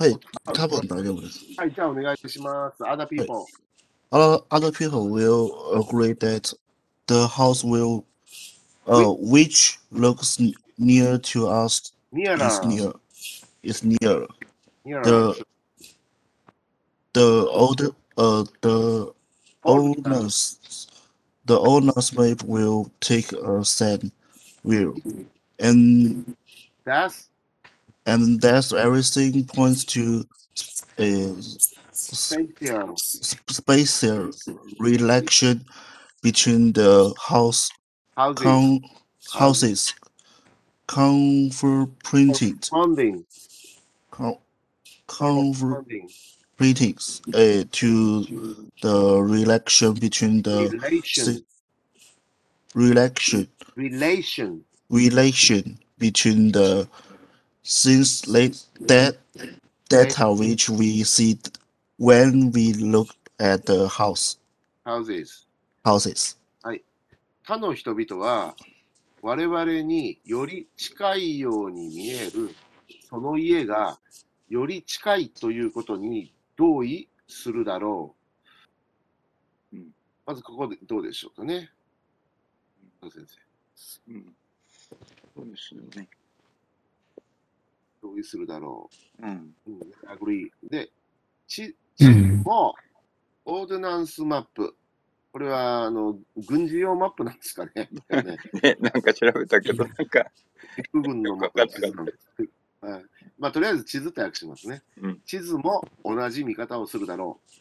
[0.00, 0.18] はい、
[0.52, 1.40] 多分大丈夫です。
[1.56, 2.82] はい、じゃあお願いします。
[2.82, 3.44] Other people.
[4.10, 6.54] Other, other people will agree that
[7.06, 8.04] the house will,
[8.86, 12.36] uh, which looks n- near to us Nearer.
[12.36, 12.92] is near,
[13.62, 14.26] is near.
[14.84, 15.02] Nearer.
[15.04, 15.44] The,
[17.14, 19.12] the older, uh, the
[19.64, 20.86] Old- owners,
[21.46, 24.12] the owners map will take a sand
[24.64, 24.94] view,
[25.58, 26.36] and
[26.84, 27.28] That's
[28.05, 30.25] and that's everything points to
[30.99, 31.33] a
[31.91, 32.95] spatial.
[32.97, 34.31] spatial
[34.79, 35.63] relation
[36.21, 37.69] between the house
[38.17, 38.43] Housing.
[38.43, 38.81] con,
[39.31, 39.93] houses
[40.87, 43.25] converprinted Corresponding.
[44.11, 44.37] con,
[45.07, 46.09] conver, Corresponding.
[46.59, 48.25] ratings uh, to
[48.81, 51.45] the relation between the Relation.
[52.75, 54.63] relation Relation.
[54.89, 56.87] relation between the
[57.63, 59.17] since late that
[59.89, 61.37] data which we see
[61.97, 64.37] when we look at the house
[64.85, 65.45] Houses.
[65.85, 66.37] houses
[67.43, 68.55] 他の人々は
[69.21, 72.55] 我々により近いように見える
[73.09, 73.99] その家が
[74.47, 78.15] より近いということに同意するだろ
[79.73, 79.75] う。
[79.75, 79.87] うん
[80.25, 81.69] まずここでどうでしょうかね。
[83.03, 84.11] 先生。
[84.13, 84.35] うん。
[85.35, 86.07] そうですよね。
[88.01, 88.89] 同意するだろ
[89.21, 89.55] うん。
[89.67, 89.71] う。
[89.71, 90.49] うん、agree。
[90.69, 90.89] で、
[91.47, 92.41] 地う地ん。
[92.43, 92.73] も
[93.45, 94.75] オーデナンスマップ。
[95.31, 97.71] これはあの軍事用マップなんですかね。
[98.09, 100.29] ね ね、なんか調べたけど、なんか、
[100.77, 102.49] 陸軍のマップなんです
[102.81, 103.05] はい
[103.37, 104.81] まあ、とりあえず地図と訳しますね。
[104.97, 107.51] うん地図も同じ見方をするだろう。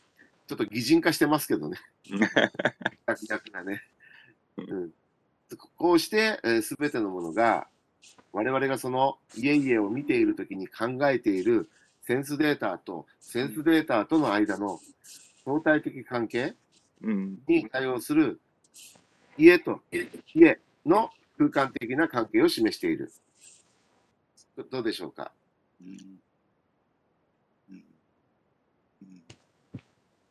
[0.48, 1.78] ちょっと擬人化してますけどね。
[3.62, 3.82] ね。
[4.56, 4.92] うん、
[5.76, 7.68] こうして、す、べ、てのものが、
[8.32, 11.68] 我々がその家々を見ているときに考えている
[12.02, 14.80] センスデータとセンスデータとの間の
[15.44, 16.54] 相対的関係
[17.02, 17.38] うん。
[17.48, 18.40] に対応する
[19.38, 19.80] 家と
[20.34, 23.10] 家の空間的な関係を示している。
[24.56, 25.32] どどうでしょうか？
[25.80, 25.88] うん
[27.70, 27.84] うん
[29.02, 29.22] うん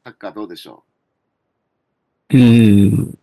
[0.04, 0.84] サッカーどうでしょ
[2.32, 2.38] う？
[2.38, 3.18] ん。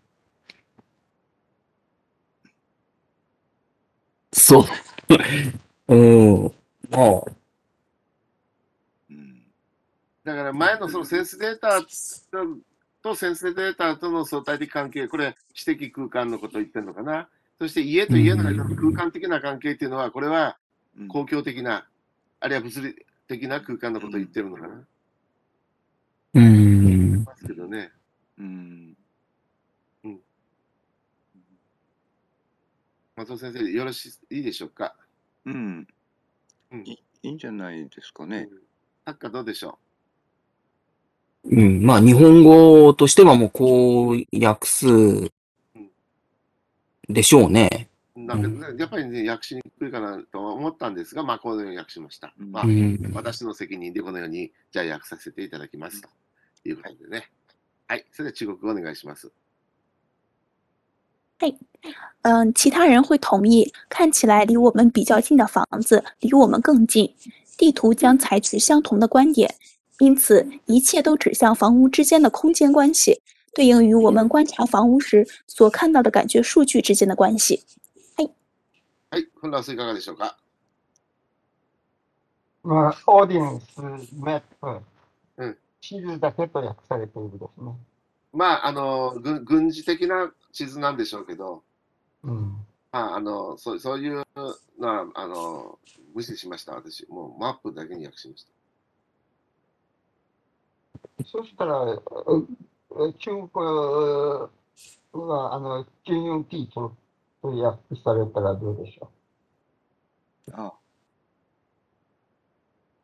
[4.46, 4.64] そう。
[5.88, 6.52] うん。
[6.88, 7.24] まあ、
[10.22, 11.88] だから前のそのセンスデータと
[13.02, 17.26] とセンスデータとの相対的関係、これ知的空間のことを言ってるのかな。
[17.58, 20.56] そして家と家の間の空間的な関係っていうのは、これは
[20.96, 21.88] うん公共的な、
[22.38, 22.94] あるいは物理
[23.26, 24.84] 的な空間のことを言ってるのかな。
[26.34, 27.24] うん。
[27.24, 27.90] ますけどね。
[28.38, 28.95] うん
[33.26, 34.94] 松尾先生、よろしいいいでしょうか？
[35.46, 35.86] うん
[36.70, 38.48] うんいいいんじゃないですかね。
[39.04, 39.80] サッカーどうでしょ
[41.44, 41.60] う？
[41.60, 41.84] ん。
[41.84, 44.86] まあ、日本語としてはもうこう訳す
[47.08, 47.88] でしょうね。
[48.16, 52.32] うなんかね、やっぱりね、訳しにくいかなとは思ったんですが、まあ、このように訳しました。
[52.38, 53.10] うんまあう、ん。
[53.12, 56.08] 私の責任でこのように、じゃあ訳させていただきますと
[56.64, 57.30] いうことでね。
[57.88, 59.32] はい、それでは中国語お願いします。
[62.21, 67.15] 嗯，其他人会同意，看起来离我们比较近的房子离我们更近。
[67.57, 69.55] 地图将采取相同的观点，
[69.99, 73.21] 因此一切都指向房屋之间的空间关系，
[73.53, 77.63] 对应于我们观察房屋时所看到的感觉数据之间的关系。
[79.11, 80.37] はい、本田さんいかがでしょうか。
[82.63, 84.81] まあ、オーディエンスマップ、
[85.37, 87.73] うん地図だけと訳されているですね。
[88.31, 91.62] まあ、あの、軍軍事的な 地図なんでしょうけど、
[92.22, 92.66] うん。
[92.90, 94.24] まあ、あの、そうそういう
[94.78, 95.78] のは、あの、
[96.14, 97.06] 無視しました、私。
[97.10, 98.52] もうマップだけに訳しました。
[101.26, 102.00] そしたら、う
[102.90, 103.50] う中国
[105.12, 106.96] はあの金融地図と
[107.42, 109.10] と訳されたらどうでしょ
[110.52, 110.72] あ、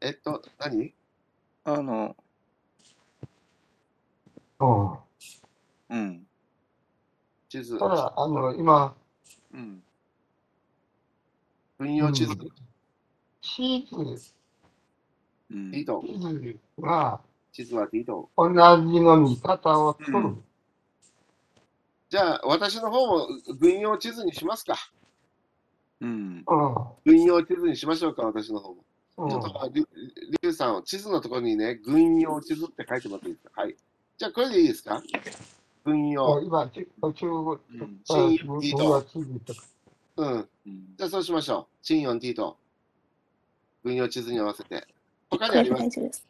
[0.01, 0.95] えっと、何？
[1.65, 2.17] あの、
[4.61, 4.65] う。
[4.65, 4.99] うん。
[5.91, 6.27] うん、
[7.53, 8.95] 地図た、だ、あの、今、
[9.53, 9.83] うん、
[11.79, 12.35] 軍用地図、
[13.43, 14.33] 地図、
[15.51, 15.93] うん地図
[16.79, 17.21] は
[17.53, 18.31] 地図はディド。
[18.39, 20.19] 同じの見方を取る。
[20.19, 20.45] うん
[22.09, 23.27] じゃあ、私の方も
[23.59, 24.75] 軍用地図にしますか。
[26.03, 26.75] うん、うん。
[27.07, 28.85] 軍用地図にしましょうか、私の方も。
[29.17, 33.63] うんちょっと、りりゅうさん、地図のところにね、軍用地図って書いてもらっていいですか。
[33.63, 33.77] はい。
[34.19, 35.03] じゃあ、これでいいですか
[35.85, 36.41] 軍用。
[36.43, 39.63] 今、ち中国、うんあ新僕いいとは地図とか。
[40.17, 40.29] うん。
[40.29, 40.49] うん
[40.97, 41.85] じゃあ、そうしましょう。
[41.85, 42.57] チンヨンティーと
[43.85, 44.87] 軍用地図に合わせて。
[45.31, 45.83] 他にあります？
[45.85, 46.27] 大丈夫です。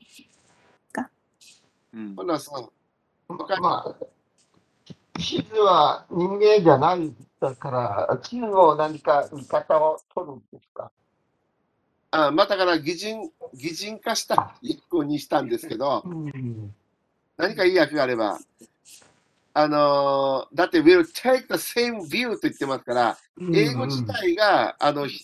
[1.95, 2.69] うんほなさん、
[3.29, 3.97] 他にまあ、
[5.21, 10.91] 地図は人間じゃないだから、地図を何か見方を取るんですか？
[12.13, 16.75] あまあ、だから擬人、擬人化した訳にしたんですけど、うん。
[17.37, 18.39] 何かいい訳があれば、
[19.55, 23.19] あのーだって we'll take the same view と言ってますから、
[23.53, 25.23] 英語自体が、あの、ひ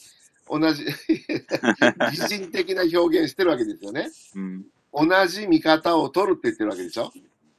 [0.51, 0.85] 同じ、
[2.11, 4.11] 擬人的な表現してるわけですよね。
[4.35, 7.13] うん、同じ見方を取るって言ってるわけでしょ？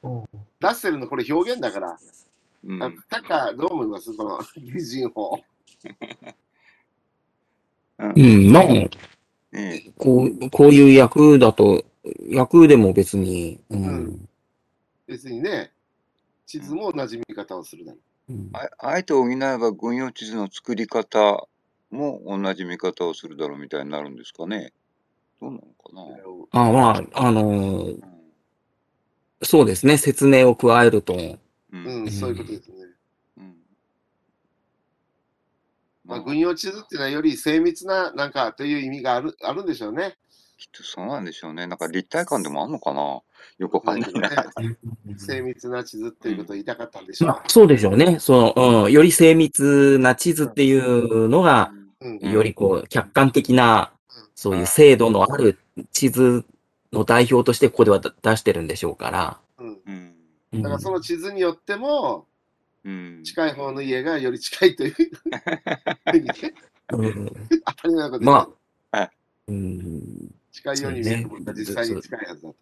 [0.04, 0.24] うん。
[0.60, 2.00] ラッセルのこれ表現だから、
[2.64, 2.84] うん。
[2.84, 5.40] あタカ、どう思いますこの擬人法。
[8.00, 8.14] うん。
[8.16, 8.90] うん、まあ、え
[9.54, 11.84] えこう、こういう役だと、
[12.28, 14.30] 役でも別に、ううんん。
[15.08, 15.72] 別にね、
[16.50, 21.48] 地図も同じ見方をするだろうんああえて補えば軍用地図の作り方
[21.92, 24.74] も同じ見方をするだろうみたいになるんですかね。
[25.40, 26.02] どうなのかな。
[26.04, 26.48] う。
[26.52, 28.20] あまあ、あのーうん
[29.42, 31.40] そうですね、説明を加えると、う
[31.72, 32.76] うんん、そういうことですね。
[33.38, 33.56] うん
[36.04, 40.18] まあ、まあ、軍用地図っていうのはより精密ななんかという意味があるあるんでしょうね。
[40.60, 41.68] きっとそうなんでしょうね。
[41.68, 43.22] なんか立体感でもあるのかな？
[43.58, 44.30] よくわかんないな。
[45.18, 47.30] 精密な地図っていうことを言いたかったんでしょう。
[47.30, 48.20] まあ、そうでしょうね。
[48.20, 51.72] その、うん、より精密な地図っていうのが、
[52.22, 55.58] よりこう、客観的なうん、そういう精度のある
[55.92, 56.46] 地図
[56.92, 59.40] の代表としてここでは出してるんでしょうから。
[59.58, 62.28] うん、だからその地図によっても
[62.84, 63.24] うん。
[63.24, 64.96] 近い方の家がより近いという
[66.94, 67.26] うん
[67.66, 68.50] 当たり前のことですま
[68.92, 69.12] あ、
[69.48, 72.56] うん、近いように見えるものが実際に近いはずだと。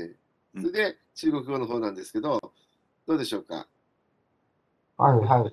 [0.00, 0.12] ね
[0.54, 2.40] うんそれで中国語の方なんですけど、
[3.06, 3.66] どうでしょうか？
[4.96, 5.52] はいはい。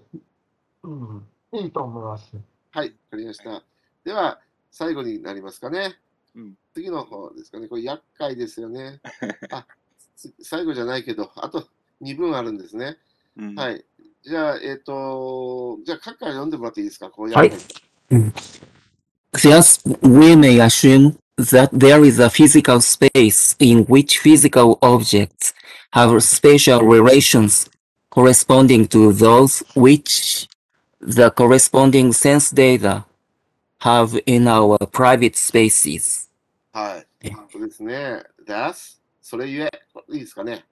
[0.84, 1.28] うん。
[1.54, 2.32] いいと思います。
[2.72, 3.64] はい、わかりました。
[4.06, 4.40] では、
[4.72, 5.96] 最後になりますかね。
[6.36, 7.68] うん次の方ですかね。
[7.68, 9.02] これ厄介ですよね。
[9.52, 9.68] あ、
[10.16, 11.68] つ最後じゃないけど、あと
[12.02, 12.98] 2分あるんですね。
[13.38, 13.86] うんはい。
[14.24, 17.10] じゃあ、えっ、と、じゃあ、書くから読んでもらっていいですか？
[17.12, 17.58] こうはい厄
[18.10, 18.24] 介
[19.33, 25.55] Thus, we may assume that there is a physical space in which physical objects
[25.93, 27.71] have spatial relations
[28.11, 30.49] corresponding to those which
[31.01, 33.05] the corresponding sense data
[33.81, 36.29] have in our private spaces.
[36.73, 37.07] はい。
[37.51, 38.23] そうですね。
[38.47, 39.71] das、それゆえ、
[40.11, 40.65] いいですかね。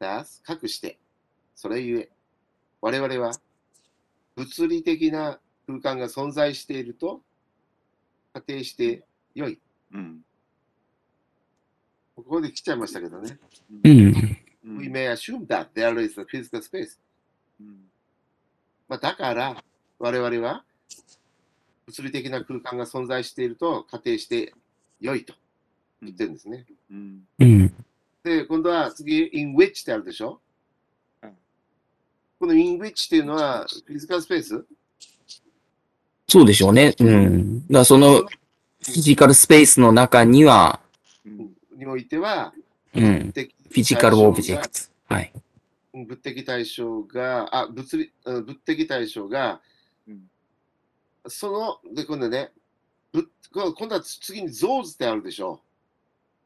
[0.00, 0.98] das、隠して、
[1.54, 2.08] それゆえ、
[2.80, 3.32] 我々は
[4.34, 7.20] 物理的な空間が存在していると
[8.33, 9.03] 仮定して
[9.35, 9.59] よい。
[9.93, 10.21] うん。
[12.15, 13.37] ここで来ちゃいましたけどね。
[13.83, 13.99] うん。
[13.99, 14.37] うん
[14.79, 16.97] We may assume that there is a physical space.
[17.59, 17.89] うん
[18.89, 19.63] まあ、だから、
[19.97, 20.63] 我々は
[21.85, 24.53] 物理的な空間が存在していると仮定して
[24.99, 25.33] よいと
[26.01, 26.65] 言ってるんですね。
[26.91, 27.73] うんうん。
[28.23, 30.41] で、今度は次、in which ってあるでしょ？
[31.21, 31.31] うん
[32.39, 34.65] この in which っていうのは、フィジカルスペース
[36.29, 36.93] そうでしょうね。
[36.99, 37.59] うん。
[37.67, 40.79] だからその physical space の中には、
[41.25, 42.53] うんにおいては、
[42.93, 43.31] うん。
[43.33, 44.79] physical object。
[45.13, 45.31] はい。
[45.93, 49.61] 物的対象が、あ、物理、うん物的対象が、
[50.07, 50.29] うん
[51.27, 52.51] その、で、今度ね、
[53.11, 55.61] ぶ今度は次に those ってあるでしょ。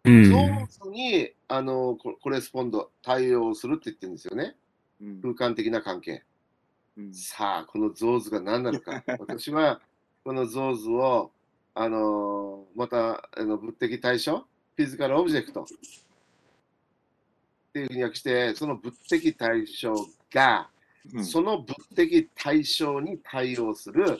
[0.03, 0.25] うん。
[0.30, 4.55] thoseに、あの、 co correspond、対応するって言ってるんですよね。
[5.01, 6.23] うん空間的な関係。
[7.08, 7.14] うん。
[7.14, 9.04] さあ、このゾーズが何なのか。
[9.20, 9.82] 私は、
[10.24, 11.32] このゾーズを、
[11.74, 14.45] あのまた、あの物的対象、
[14.76, 15.64] フィジカルオブジェクト。
[15.64, 15.68] っ
[17.74, 19.95] ていうふうに訳して、その物的対象
[20.32, 20.70] が、
[21.14, 21.26] うん。
[21.26, 24.20] その物的対象に対応する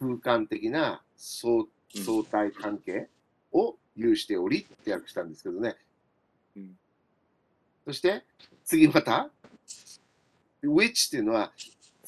[0.00, 0.18] うん。
[0.20, 2.04] 空間的な相うん。
[2.04, 3.08] 相対関係
[3.52, 5.76] を有しておりって訳したんですけどね。
[6.56, 6.78] うん。
[7.86, 8.24] そして、
[8.64, 9.30] 次また、
[10.62, 11.52] which っていうのは、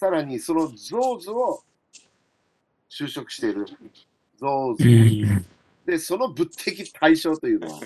[0.00, 1.62] さらにそのゾーズを
[2.88, 3.66] 就職している。
[4.38, 5.34] ゾーうズ。
[5.34, 5.46] ん。
[5.84, 7.80] で、その物的対象というのは、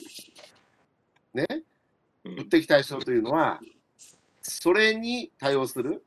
[1.35, 1.45] ね、
[2.23, 3.59] 物的対象というのは、
[4.43, 6.05] それに対応する、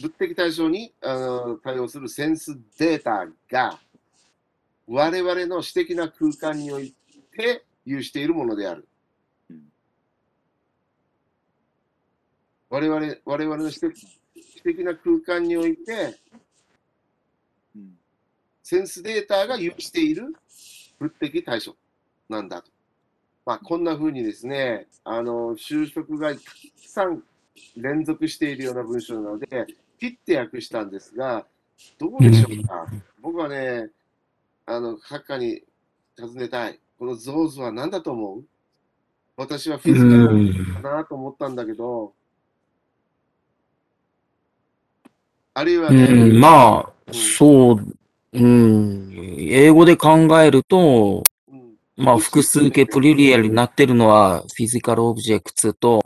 [0.00, 3.78] 物的対象にあの対応するセンスデータが、
[4.86, 6.94] 我々の私的な空間におい
[7.36, 8.88] て有しているものである。
[12.70, 16.18] 我々我々の私的私的な空間において、
[18.62, 20.34] センスデータが有している
[20.98, 21.74] 物的対象
[22.28, 22.70] なんだと。
[23.44, 26.44] まあ、こんな風にですね、あの、就職がたく
[26.76, 27.22] さん
[27.76, 29.66] 連続しているような文章なので、
[29.98, 31.44] 切って訳したんですが、
[31.98, 32.86] どうでしょうか？
[33.20, 33.90] 僕はね、
[34.66, 35.62] あの、閣下に
[36.16, 36.78] 尋ねたい。
[36.98, 38.44] この those は何だと思う？
[39.36, 42.14] 私は physical かなと思ったんだけど、
[45.54, 47.96] あるいはね、うん、まあ、そう、
[48.32, 51.74] うん、英語で考えると、うん。
[51.96, 56.00] まあ、複数形 plural になってるのは、 physical objects と、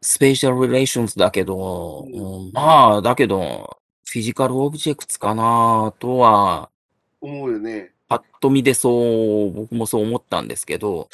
[0.00, 2.52] spatial relations だけど、うん。
[2.52, 6.70] まあ、だけど、フィジカルオブジェクツかなとは、
[7.20, 7.92] 思うよね。
[8.08, 11.08] パッと見でそう、僕もそう思ったんですけど、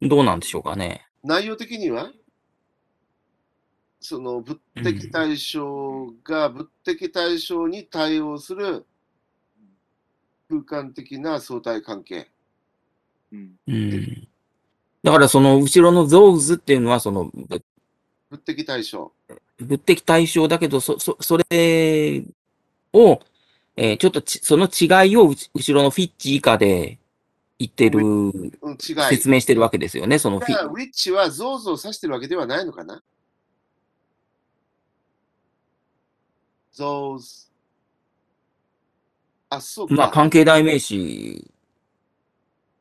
[0.00, 0.08] うん。
[0.08, 1.06] どうなんでしょうかね。
[1.22, 2.10] 内容的には、
[4.08, 8.86] その物的対象が物的対象に対応する
[10.48, 12.30] 空間的な相対関係。
[13.30, 14.26] うん。
[15.02, 17.62] だからその後ろのゾーズっていうのは、その、ぶ
[18.30, 19.12] 物的対象。
[19.58, 22.24] 物的対象だけど、そ、そ、それ
[22.94, 23.20] を、
[23.76, 26.98] えーちょっとち、その違いを後ろのフィッチ以下で
[27.58, 28.78] 言ってる、うん、違い。
[29.10, 33.02] 説明してるわけですよね、そのフィだから、ウィッチはゾーズを指してるわけではないのかな
[36.78, 37.48] ゾーズ。
[39.50, 39.94] あ、そうか。
[39.94, 41.50] まあ関係代名詞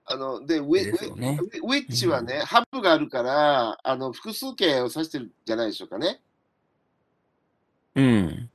[0.06, 1.40] あの、で、ウィね。
[1.42, 6.22] ウィウィッチはね、ハブがあるから、あの、複数形を指してるんじゃないでしょうかね。
[7.96, 8.50] うん。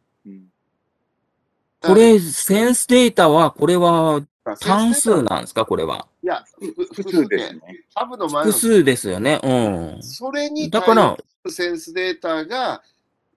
[1.80, 4.22] これ、センスデータは、これは
[4.60, 6.06] 単数なんですか、これは。
[6.22, 7.60] いや、ふ複複数ですね。
[7.94, 9.40] ハブの前の、複数ですよね。
[9.42, 10.02] うん。
[10.02, 12.82] それにだから対応するセンスデータが、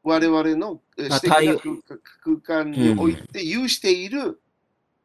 [0.06, 4.40] 我々の私的な空空間において有している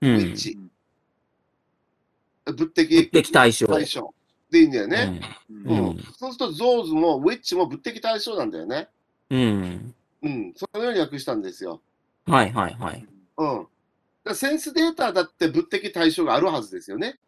[0.03, 0.35] うウィッん。
[0.37, 0.59] チ。
[2.47, 3.67] 物的物的対象。
[3.67, 4.15] 対象
[4.51, 5.21] でいいんだよね。
[5.51, 5.55] う。
[5.55, 8.89] うんんうんそうすると、ゾーズもウィッチも物的対象なんだよね。
[9.31, 9.95] うん。
[10.23, 10.53] うん。
[10.55, 11.81] そのように訳したんですよ。
[12.27, 13.07] はいはいはい。
[13.39, 13.67] うん。
[14.23, 17.19] だセンスデータだって物的対象があるはずですよね。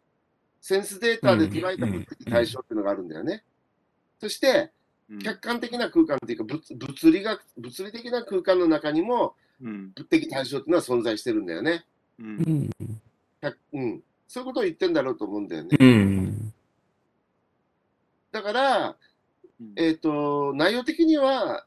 [0.61, 3.43] センスデータで捉えた物的対象っていうのがあるんだよね。
[4.19, 4.71] そして、
[5.19, 11.85] 客観的な空間っていうか物、物理学、物理的な空間の中にも物的対象っていうのは存在してるんだよね。
[12.19, 12.69] うん。
[13.41, 14.03] 客うん。
[14.27, 15.77] そういうことを言ってんだろうと思うんだよね。
[15.79, 16.53] うん。
[18.31, 18.97] だから、
[19.75, 21.65] えっ、と、内容的には、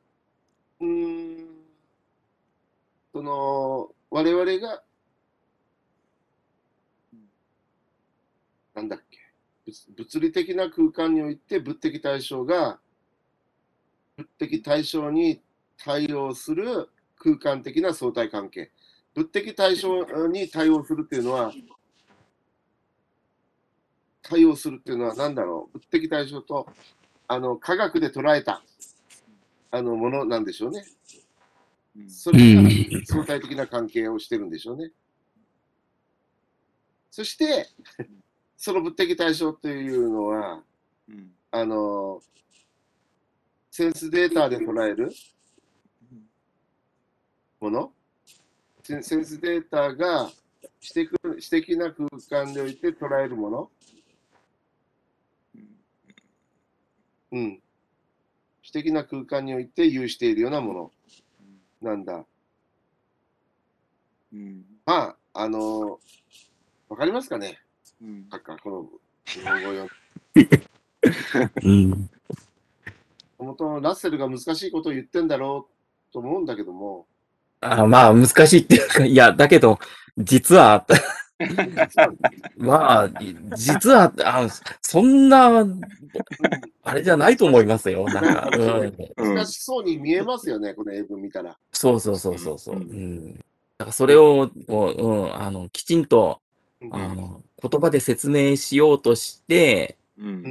[0.81, 1.47] うーん、
[3.13, 4.83] その、我々が、
[8.75, 9.19] なんだっけ、
[9.65, 12.79] 物物理的な空間において物的対象が、物
[14.39, 15.41] 的対象に
[15.83, 16.89] 対応する
[17.19, 18.71] 空間的な相対関係。
[19.15, 21.53] 物的対象に対応するっていうのは、
[24.23, 25.79] 対応するっていうのは何だろう？
[25.79, 26.67] 物的対象と
[27.29, 28.63] あの科学で捉えた
[29.71, 30.85] あのものなんでしょうね。
[32.09, 32.63] それが
[33.07, 34.91] 相対的な関係をしてるんでしょうね。
[37.11, 37.69] そして、
[38.59, 40.63] その物的対象というのは、
[41.53, 42.21] あの、
[43.77, 45.13] センスデータで捉える？
[47.61, 47.93] もの、
[48.83, 50.31] センセンスデータが
[50.81, 53.71] 私的私的な空間において捉えるもの、
[57.33, 57.61] うん。
[58.63, 60.91] 私的な空間において有しているようなもの
[61.83, 62.25] なんだ？
[64.87, 66.01] まあ、あの、
[66.89, 67.59] わかりますかね？
[68.01, 68.89] なんか、この
[69.27, 69.87] 日本語よ。
[71.63, 72.11] うん。
[73.39, 75.69] 本当ラッセルが難しいことを言ってんだろ
[76.11, 77.07] うと思うんだけども、
[77.61, 79.79] あまあ、難しいっていうか、いや、だけど、
[80.19, 80.87] 実は、
[82.57, 83.11] まあ、
[83.57, 84.47] 実は、あ
[84.81, 85.67] そんな、
[86.83, 88.07] あれじゃないと思いますよ。
[88.07, 89.35] なんか、うん。
[89.35, 91.57] 難しそうに見えますよね、この英文見たら。
[91.73, 92.77] そうそうそうそうそう。
[92.77, 93.35] うん。
[93.35, 93.41] だ
[93.79, 96.41] からそれを、もう、うん、あの、きちんと、
[96.91, 99.97] あの、言葉で説明しようとして、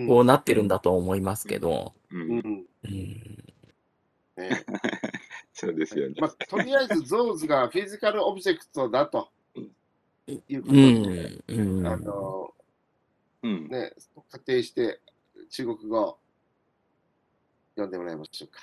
[0.07, 2.65] こうなってるんだと思いますけど、うん。
[2.89, 3.43] うん。
[4.37, 4.65] ね
[5.53, 6.15] そうですよね。
[6.19, 9.29] まあ、とりあえず、ゾーズがフィジカルオブジェクトだと
[10.27, 11.43] いうことうで、ん。
[11.47, 11.87] うん。
[11.87, 12.53] あの、
[13.43, 13.67] うん。
[13.69, 13.93] ね、
[14.29, 14.99] 仮定して
[15.49, 16.17] 中国語
[17.75, 18.59] 読んでもらいましょうか。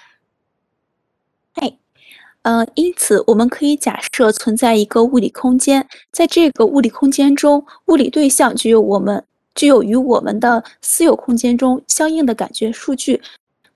[2.44, 13.22] 呃，因此我们可以假设存在一个物理空间，在这个物理空间中，物理对象具有我们具有与我们的私有空间中相应的感觉数据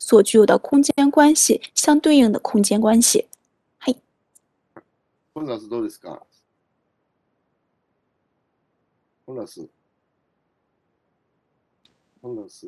[0.07, 3.27] 所具有的空间关系相对应的空间关系。
[5.35, 6.23] コンラスどうですか？
[9.27, 9.69] コンラス。
[12.23, 12.67] コンラス。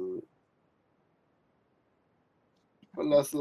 [2.96, 3.36] コンラス。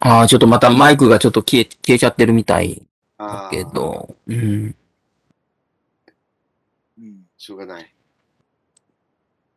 [0.00, 2.82] ああ、ちょっとまたマイクがちょっと消え、消えちゃってるみたい
[3.16, 4.74] だあけど、うん。
[6.98, 7.94] うんしょうがない。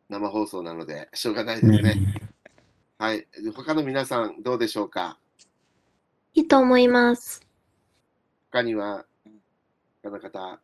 [0.08, 1.96] 生放送なので、しょうがないですね。
[3.00, 3.28] はい。
[3.54, 5.16] 他の皆さん、どうでしょうか？
[6.34, 7.46] いいと思います。
[8.50, 9.06] 他には、
[10.02, 10.60] 他の方、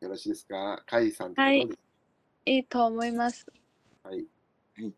[0.00, 0.82] よろしいですか？
[0.86, 1.68] カイさんとかはい
[2.46, 3.46] いいと思います。
[4.02, 4.24] はい。
[4.78, 4.92] はい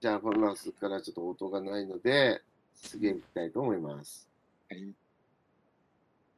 [0.00, 2.40] じゃあ、フォンランスからちょっと音がないので、
[2.74, 4.26] 次へ行きたいと思います。
[4.70, 4.94] はい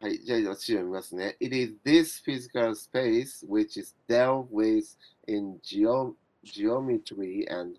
[0.00, 0.18] はい。
[0.18, 1.36] じゃあ、私読みますね。
[1.38, 4.96] It is this physical space which is dealt with
[5.28, 7.78] in geo geometry and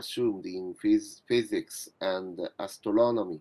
[0.00, 3.40] assumed in phys physics and astronomy.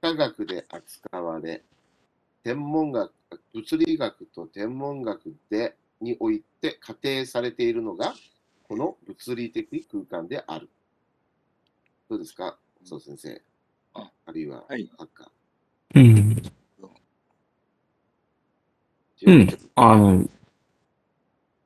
[0.00, 1.62] 科学で扱われ、
[2.42, 3.12] 天文学、
[3.52, 8.14] 物理学と天文学でにおいて仮定されているのが、
[8.66, 10.70] この物理的空間である。
[12.08, 13.42] どうですか、そう先生。
[13.94, 15.30] ああるいは、はいハッカ
[15.96, 16.02] うん。
[16.02, 16.50] ー。
[19.26, 19.48] うん。
[19.74, 20.28] あの、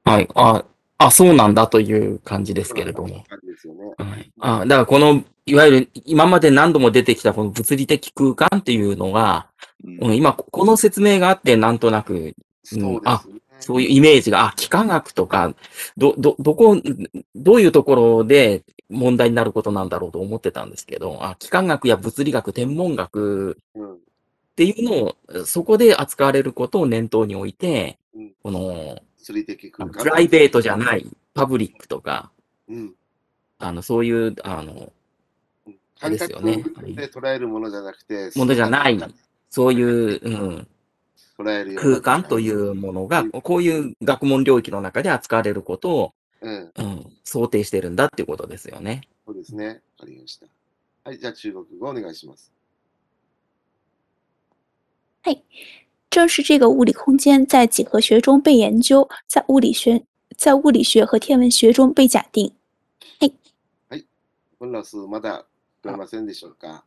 [0.05, 0.29] はい。
[0.35, 0.65] あ、
[0.99, 3.25] あ、そうなんだという感じですけれども。
[3.55, 3.95] ですよね。
[3.99, 4.33] はい。
[4.41, 9.49] あ、だからこの、いわゆる今まで何度も出てきたこの物理的空間っていうのが、
[9.85, 13.41] うんうん今この説明があってなんとなくそうですね。
[13.61, 15.55] そういうイメージが、あ、幾何学とか、
[15.97, 16.81] ど、ど、どこ、
[17.35, 23.95] どういうところで問題になることなんだろうと思ってたんですけど、あ、幾何学や物理学、天文学うん。
[23.95, 23.97] っ
[24.57, 30.03] ていうのを、そこで扱われることを念頭に置いてうん、この、物理的空間。
[30.03, 32.31] プライベートじゃない、パブリックとか、
[32.69, 32.95] うん。
[33.65, 34.93] あの、そういう、あの、
[35.99, 38.99] 感ですよね覚で捉えるものじゃなくて、ものじゃない
[39.49, 40.67] そういう、うん、
[41.39, 46.13] 捉える空間というものが、こういう学問領域の中で扱われることを、
[46.43, 46.73] うん。
[46.77, 49.01] うん、想定してるんだっていうことですよね。
[49.25, 49.67] そうですね。
[49.67, 50.47] わかりました。
[51.05, 51.19] はい。
[51.19, 52.53] じゃあ、中国語お願いします。
[56.11, 60.05] 正是这个物理空间在几何学中被研究，在物理学、
[60.37, 62.53] 在物理学和天文学中被假定。
[64.65, 65.45] コンラス、まだ
[65.83, 66.85] 聞こえませんでしょうか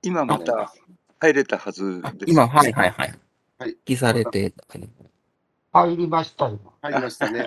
[0.00, 0.72] 今また
[1.18, 2.24] 入れたはずです。
[2.28, 3.14] 今、はいはいはい。
[3.58, 4.54] はい記されて、
[5.70, 6.58] 入りました、今。
[6.80, 7.46] 入りましたね。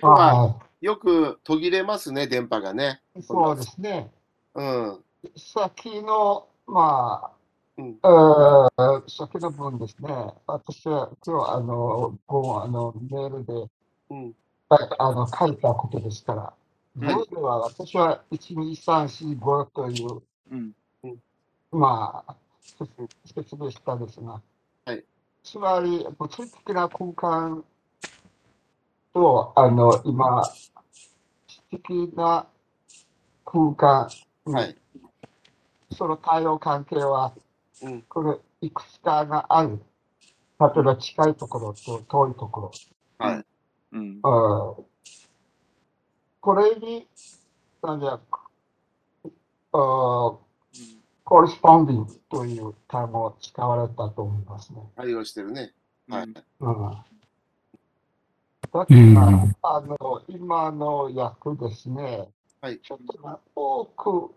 [0.00, 3.00] はよく途切れますね、電波がね。
[3.20, 4.08] そうですね。
[4.54, 5.00] うん。
[5.36, 7.30] 先の、まあ
[7.76, 10.08] うんあ、えー先の分ですね、
[10.46, 13.68] 私は今日、あの、ごあのメールで
[14.10, 14.32] うん。
[14.68, 16.52] あの書いたことですから、
[16.96, 20.72] はいそれでは私は1、2、3、4、5という、うん。
[21.70, 22.36] まあ、
[22.78, 22.90] 説
[23.34, 24.40] 説明したんですが、
[24.84, 25.04] はい
[25.44, 27.64] つまり物理的な空間
[29.14, 30.44] と、あの、今、
[31.46, 32.46] 質的な
[33.44, 34.10] 空間、
[34.44, 34.76] はい。
[35.90, 37.32] その対応関係は、
[37.82, 39.80] うんこれ、いくつかがある。
[40.60, 42.70] 例えば近いところと遠いとこ
[43.18, 43.44] はい。
[43.92, 44.20] うん。
[46.48, 47.06] これに、
[47.82, 48.18] なんだ、
[49.70, 50.40] コ
[51.44, 54.80] リスポンディングという単語を使われたと思いますね。
[54.96, 55.74] 対応してるね。
[56.08, 56.24] はい。
[56.24, 56.46] うんだか
[58.72, 59.18] ら、うん
[59.62, 62.26] あの、今の訳ですね、
[62.62, 64.34] はいちょっと多く、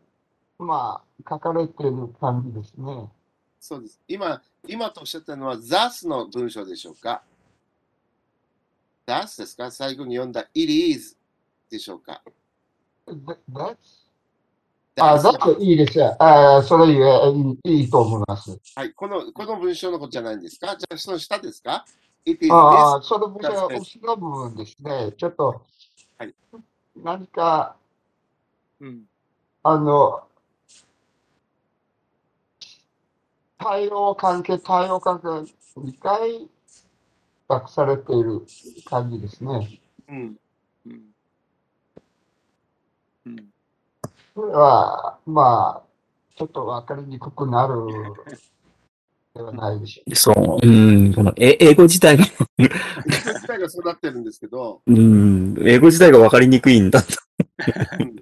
[0.59, 3.09] まあ、書かれている感じですね。
[3.57, 4.01] そうです。
[4.09, 7.23] 今、今とおっしゃったのは、ザスの文章でしょうか？
[9.07, 9.71] ザスですか？
[9.71, 11.15] 最後に読んだ It is
[11.71, 12.21] でしょうか？
[14.97, 16.15] あ、だといいですよ。
[16.21, 18.59] あそれいいいいと思います。
[18.75, 18.93] はい。
[18.93, 20.75] この、この文章のことじゃないんですか？
[20.77, 21.85] じゃあ、その下ですか？
[22.51, 25.13] ああ、その部分は後ろ部分ですね。
[25.17, 25.65] ちょっと、
[26.17, 26.35] はい
[26.97, 27.77] 何か、
[28.79, 29.05] うん。
[29.63, 30.23] あの、
[33.57, 35.27] 対応関係、対応関係、
[35.79, 36.49] 2回
[37.47, 38.45] 訳されている
[38.85, 39.81] 感じですね。
[40.09, 40.35] うん。
[43.25, 43.33] うん。
[43.33, 43.45] うん。
[44.35, 47.73] これは、まあ、ちょっとわかりにくくなる
[49.35, 50.15] ではないでしょう。
[50.15, 52.25] そう、うん、このえ英語自体が、
[52.57, 52.75] 英語
[53.15, 57.03] 自体がそうなってるんですけど、うん、英語自体がわかりにくいんだ。
[57.99, 58.15] うん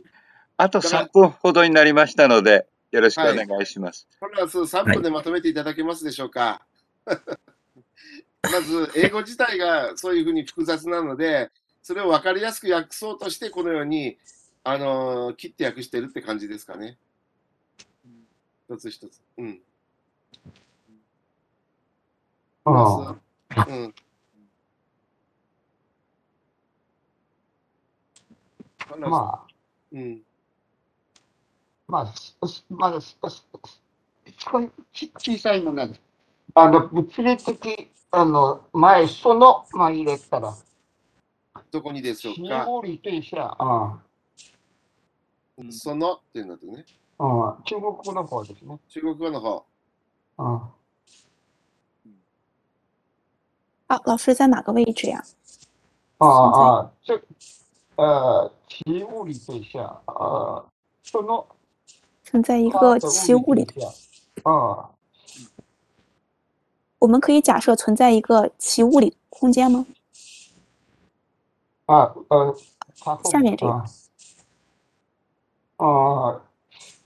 [0.62, 4.10] あとだから3分ほどになりましたので、よろしくお願いします。
[4.20, 6.62] これはそう3分でまとめていただけますでしょうか。
[7.06, 11.50] まず、英語自体がそういうふうに複雑なので、
[11.82, 14.18] それを分かりやすく訳そうとして、このように、
[14.64, 16.97] あのー切って訳してるって感じですかね。
[18.70, 19.22] 一つ一つ。
[19.38, 19.45] うん。
[22.66, 23.20] うんま
[23.66, 23.95] ずうん。
[29.10, 29.47] まあ、
[29.91, 30.22] うん。
[31.88, 32.14] まあ、
[32.70, 33.43] まだ、少し
[35.18, 36.01] 小さいのなんです。
[36.53, 40.53] あの、物理的、あの、前、その、まあ入れたら、
[41.72, 42.66] どこにでしょ死うか。
[42.66, 44.01] 後理と一緒や、うん、
[45.70, 46.85] そのっていうのとね。
[47.18, 48.79] うん、中国語の方ですね。
[48.89, 49.64] 中国語の方。
[50.39, 50.61] うん。
[53.87, 55.22] 啊，老师在哪个位置呀？
[56.18, 57.20] ああ、ああ、这、
[57.97, 60.64] 呃，起物理对象，呃，
[61.03, 61.45] その
[62.25, 63.93] 存在一它个的其物理对象，
[64.45, 64.91] 啊，
[66.99, 69.85] 我们可以假设存在一个其物理空间吗？
[71.87, 72.57] 啊，呃，
[73.01, 73.85] 它后下面这个啊，
[75.80, 76.42] あ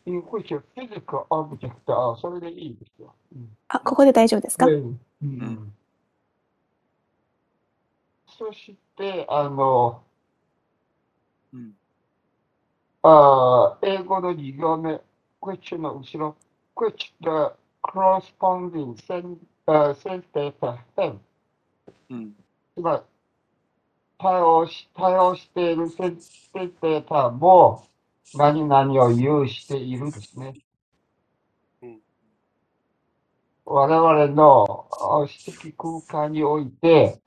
[0.05, 3.13] 因为是 physical object あそれでいいですよ。
[3.35, 3.57] うん。
[3.69, 4.65] あ、ここで大丈夫ですか？
[4.67, 4.99] うん。
[5.21, 5.73] うん。
[8.27, 10.01] そして、あの、
[11.53, 11.73] うん。
[13.03, 15.01] あ英語の2行目、
[15.41, 16.35] which の後ろ、
[16.75, 17.53] which the
[17.83, 19.93] corresponding sen- あ
[20.33, 21.17] data have
[22.09, 22.35] うん。
[22.75, 23.01] つまり、
[24.17, 27.85] 対応し、対応しているセンスデータも
[28.35, 30.53] 何々を有しているですね。
[31.81, 31.99] うん
[33.65, 37.21] 我々のあ私的空間において、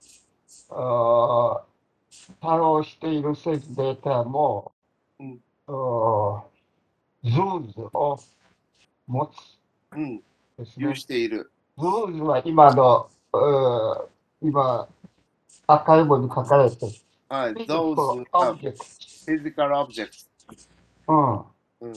[0.70, 1.62] あ
[2.42, 4.72] 対応している sense data も、
[5.18, 6.44] うんあ
[7.24, 8.20] those を
[9.06, 9.56] 持つ
[9.96, 10.22] うん。
[10.76, 10.94] 有。
[10.94, 11.50] している。
[11.78, 13.08] those は今の、
[14.42, 14.88] 今、
[15.66, 16.92] 赤い文に書かれてる。
[17.28, 17.52] はい。
[17.66, 18.56] those are
[19.26, 20.28] physical objects.
[21.08, 21.38] うん。
[21.80, 21.94] うん。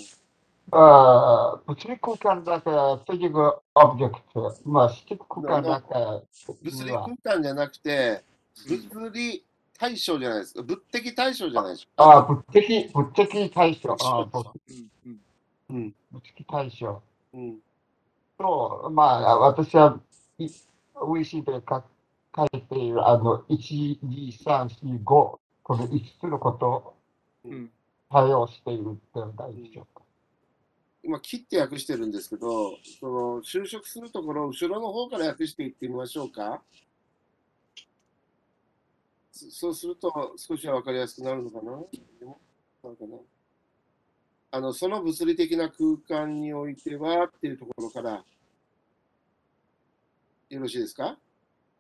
[0.72, 4.56] あー物理空間だから、フィジカルオブジェクト。
[4.66, 6.22] まあ、スティック空間だから、
[6.62, 8.24] 物理空間じゃなくて、
[8.68, 9.44] 物理
[9.80, 10.62] 対象じゃないですか。
[10.62, 11.92] 物的対象じゃないですか。
[11.98, 13.98] ああ、物的、物的対象。
[14.00, 14.54] ああ、物
[15.00, 15.20] うん
[15.70, 15.96] うん。
[16.12, 17.02] 物的対象。
[17.34, 17.60] うん。
[18.38, 20.00] と、まあ、私は、
[20.38, 20.48] い
[20.96, 21.84] VC で書
[22.36, 26.96] 書いている、あの、1、2、3、4、5、この5つのことを
[27.46, 27.72] うん
[28.12, 30.04] 対応しているっての大事でしょうか。
[31.04, 36.62] 今、切って訳してるんですけど、その就職するところ、後ろの方から訳していってみましょうか。
[39.32, 41.72] そうすると少しは分かりやすくなるのかな？
[41.72, 43.18] なんかな
[44.52, 48.24] あのその物理的な空間においてはっていうところから
[50.50, 51.18] よろしいですか？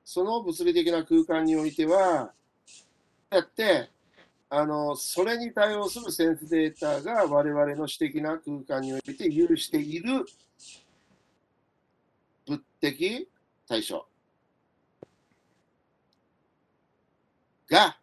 [0.06, 2.32] その物理的な空間においては、
[3.30, 3.90] やって、
[4.52, 10.26] あの、それに対応するセンスデータが我々の私的な空間において有している
[12.47, 13.30] 物的
[13.68, 14.08] 対象
[17.70, 17.95] が、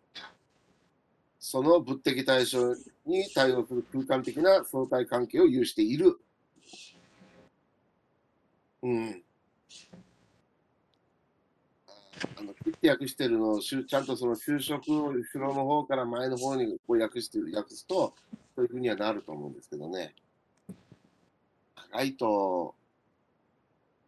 [1.41, 2.75] その物的対象
[3.05, 6.21] に対応する空間的な相対関係を有している。
[8.83, 9.23] うん。
[12.39, 18.15] あの切って訳してるのをしゅちゃんとその就職を後ろの方から前の方にこう訳してる訳すと、
[18.55, 20.15] そういうふうにはなると思うんですけどね。
[21.93, 22.75] 長いと、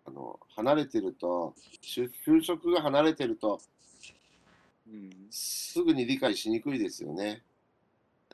[0.06, 3.60] あの離れてると就、就職が離れてると、
[4.90, 7.42] うんすぐに理解しにくいですよね。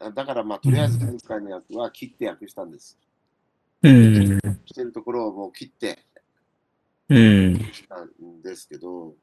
[0.01, 2.97] あだから、まあ、とりあえず今回の訳は切って訳したんです。
[3.83, 4.39] うん。
[4.65, 5.99] してるところをもう切って
[7.09, 7.59] うん。
[7.73, 9.15] したんですけど、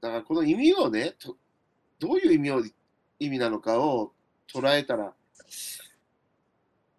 [0.00, 1.36] だからこの意味をね、と
[1.98, 2.62] どういう意味を
[3.18, 4.12] 意味なのかを
[4.52, 5.12] 捉えたら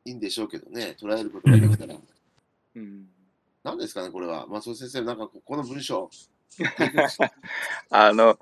[0.06, 1.96] いいんでしょうけどね、捉えることができたら。
[2.76, 3.08] うん
[3.64, 4.48] 何ですかね、これは。
[4.48, 6.10] 松尾先生、なんかここの文章。
[7.90, 8.40] あの、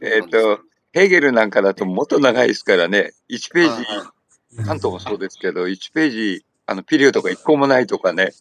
[0.00, 0.60] えっ、と、
[0.92, 8.32] ヘーゲルなんかだともっと長いですからね、1ページ、関東もそうですけど、1ページ、あの、ピリオドが1個もないとかね、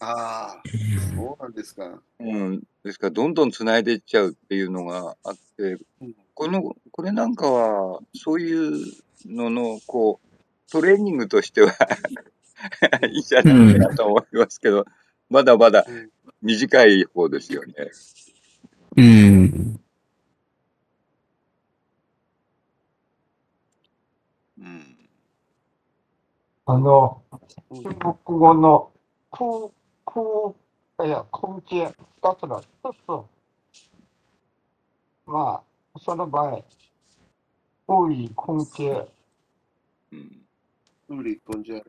[0.00, 0.62] ああ、
[1.14, 2.00] そうなんですか。
[2.20, 8.78] うん、ですから、どんどん繋いでいっちゃうっていうのがあって、うんこの、これなんかは、そういう
[9.24, 11.72] のの、こう、トレーニングとしては
[13.10, 14.84] いいんじゃないかなと思いますけど、
[15.30, 16.10] まだまだうん
[16.42, 17.74] 短い方ですよね。
[18.96, 19.80] うん。
[24.58, 25.08] うん。
[26.66, 27.22] あの、
[27.70, 28.90] うん中国語の
[29.30, 29.70] 空、
[30.16, 33.36] 空、いや、空間、二つが一つ。
[35.26, 35.62] ま
[35.94, 36.64] あ、その場合、
[37.86, 39.08] 多い空間
[40.12, 40.46] うん。
[41.08, 41.84] 物理根性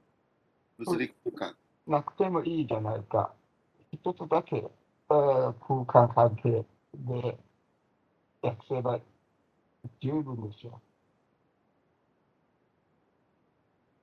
[0.78, 1.56] 物理空間。
[1.88, 3.34] なくてもいいじゃないか。
[3.92, 7.38] 一つだけ、えー空間関係で
[8.42, 9.00] 訳せば
[10.02, 10.82] 十分でしょ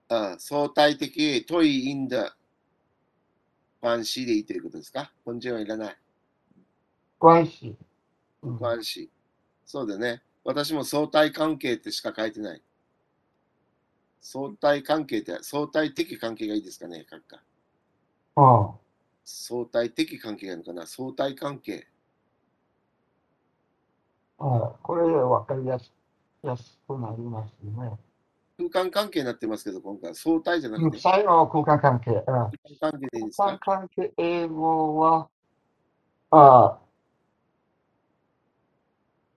[0.08, 2.08] うあ相対的、トイイン
[3.84, 5.12] ダ関係でいいということですか？
[5.26, 5.92] 根性はいらない。
[5.92, 5.96] う。
[7.20, 7.74] 関係。
[8.42, 9.08] うん関係。
[9.66, 10.22] そうだね。
[10.44, 12.62] 私も相対関係ってしか書いてない。
[14.20, 17.42] 相対関係って相対的関係がいいですかね、書くか。
[18.36, 18.70] うん。
[19.24, 20.86] 相対的関係がいいのかな？
[20.86, 21.86] 相対関係。
[24.38, 25.92] うんこれで分かりやす
[26.42, 27.90] やすくなりますね。
[28.56, 32.10] 空間関係になってますけど、今回は相対じゃなくて、うん最後は空間関係。
[32.10, 35.28] うん空間関係でいいです空間か関係、英語は、
[36.30, 36.78] ああ、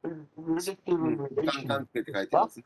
[0.04, 2.66] 空間 relation 関係って書いてますね。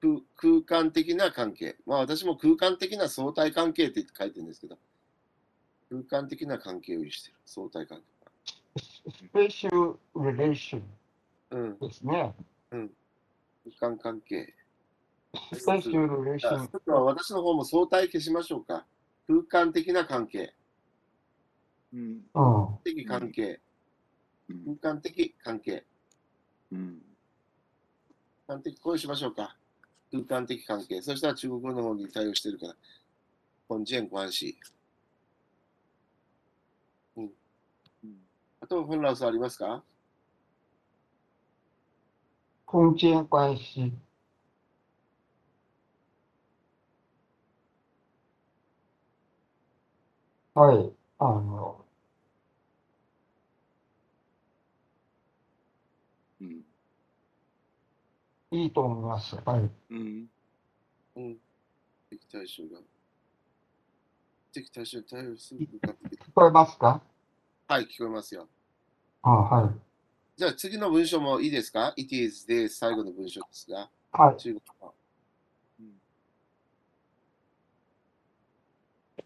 [0.00, 1.76] 空空間的な関係。
[1.86, 4.78] まあ私も空間的な相対関係って書いてるんですけど、
[5.90, 7.36] 空間的な関係を有してる。
[7.46, 8.04] 相対関係。
[9.32, 10.82] special relation
[11.50, 12.34] うん、ですね。
[12.70, 14.54] 空間関係。
[15.52, 18.86] special じゃあ relation ちょっと私の方も相対消しましょうか。
[19.26, 20.54] 空間的な関係。
[21.92, 22.00] うん。
[22.00, 22.40] う
[22.72, 22.78] ん。
[22.84, 23.60] 的関係。
[24.48, 24.76] うん。
[24.78, 25.84] 空間的関係。
[26.72, 27.02] うん。
[28.46, 29.56] 空間的、こうしましょうか。
[30.10, 31.00] 空間的関係。
[31.02, 32.76] そしたら中国語の方に対応してるから。
[33.68, 34.56] 本件関係。
[37.16, 37.30] うん。
[38.60, 39.84] あと、本ラウスありますか？
[42.70, 43.92] 空間关系。
[50.54, 50.92] はい。
[51.18, 51.84] あの、
[56.40, 56.64] うん。
[58.52, 59.36] いいと思います。
[59.44, 59.70] はい。
[59.90, 60.26] うん。
[61.16, 61.38] うん。
[62.10, 62.80] 敵対象が。
[64.52, 65.60] 敵対象に対応する。
[65.60, 67.02] 聞こえますか？
[67.68, 68.48] はい、聞こえますよ。
[69.22, 69.89] あはい。
[70.40, 74.40] じゃあ次の文章もいいですか ?It is で最後の文章ですが、はい。
[74.40, 74.94] 中国語。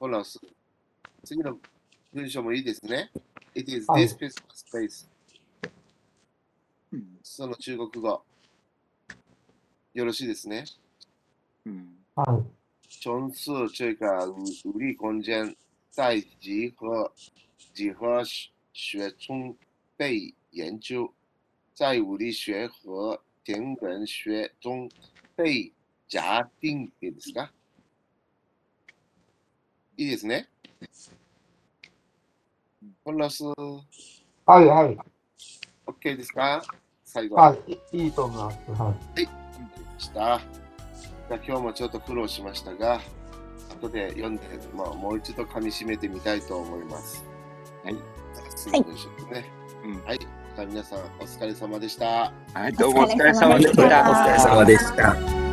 [0.01, 0.41] ホラス。
[1.23, 1.57] 次の
[2.13, 3.13] 文章もいいですね。
[3.55, 5.07] It is はい this physical space.
[6.93, 7.07] うん。
[7.23, 8.25] その中国語。
[9.93, 10.65] よろしいですね。
[11.65, 11.97] うん。
[12.17, 12.45] はい。
[13.01, 15.55] 从事这个武武力空间
[15.93, 17.13] 在集合
[17.73, 18.25] 几何
[18.73, 19.57] 学中
[19.97, 21.11] 被研究，
[21.75, 24.89] 在物理学和天文学中
[25.37, 25.73] 被
[26.09, 27.51] 假定ですか？
[29.97, 30.49] いいですね？
[33.03, 33.55] コンラス、は
[34.47, 34.51] い。
[34.67, 34.97] はい。
[35.87, 36.63] OK ですか？
[37.05, 37.37] 最後。
[37.37, 37.73] はい。
[37.93, 38.59] いいいと思います。
[38.71, 39.29] はい。
[39.99, 40.41] した。
[41.29, 43.01] じゃあ今日もちょっと苦労しましたが、
[43.71, 44.43] 後で読んで、
[44.75, 47.25] まあ、もう一度噛み締めてみたいと思います。
[47.83, 47.95] はい。
[47.95, 48.01] は
[50.15, 50.19] い。
[50.63, 52.33] 皆さんお疲れ様でした。
[52.55, 53.83] はい、どうもお疲れ様でした。
[53.83, 55.44] お疲れ様でした。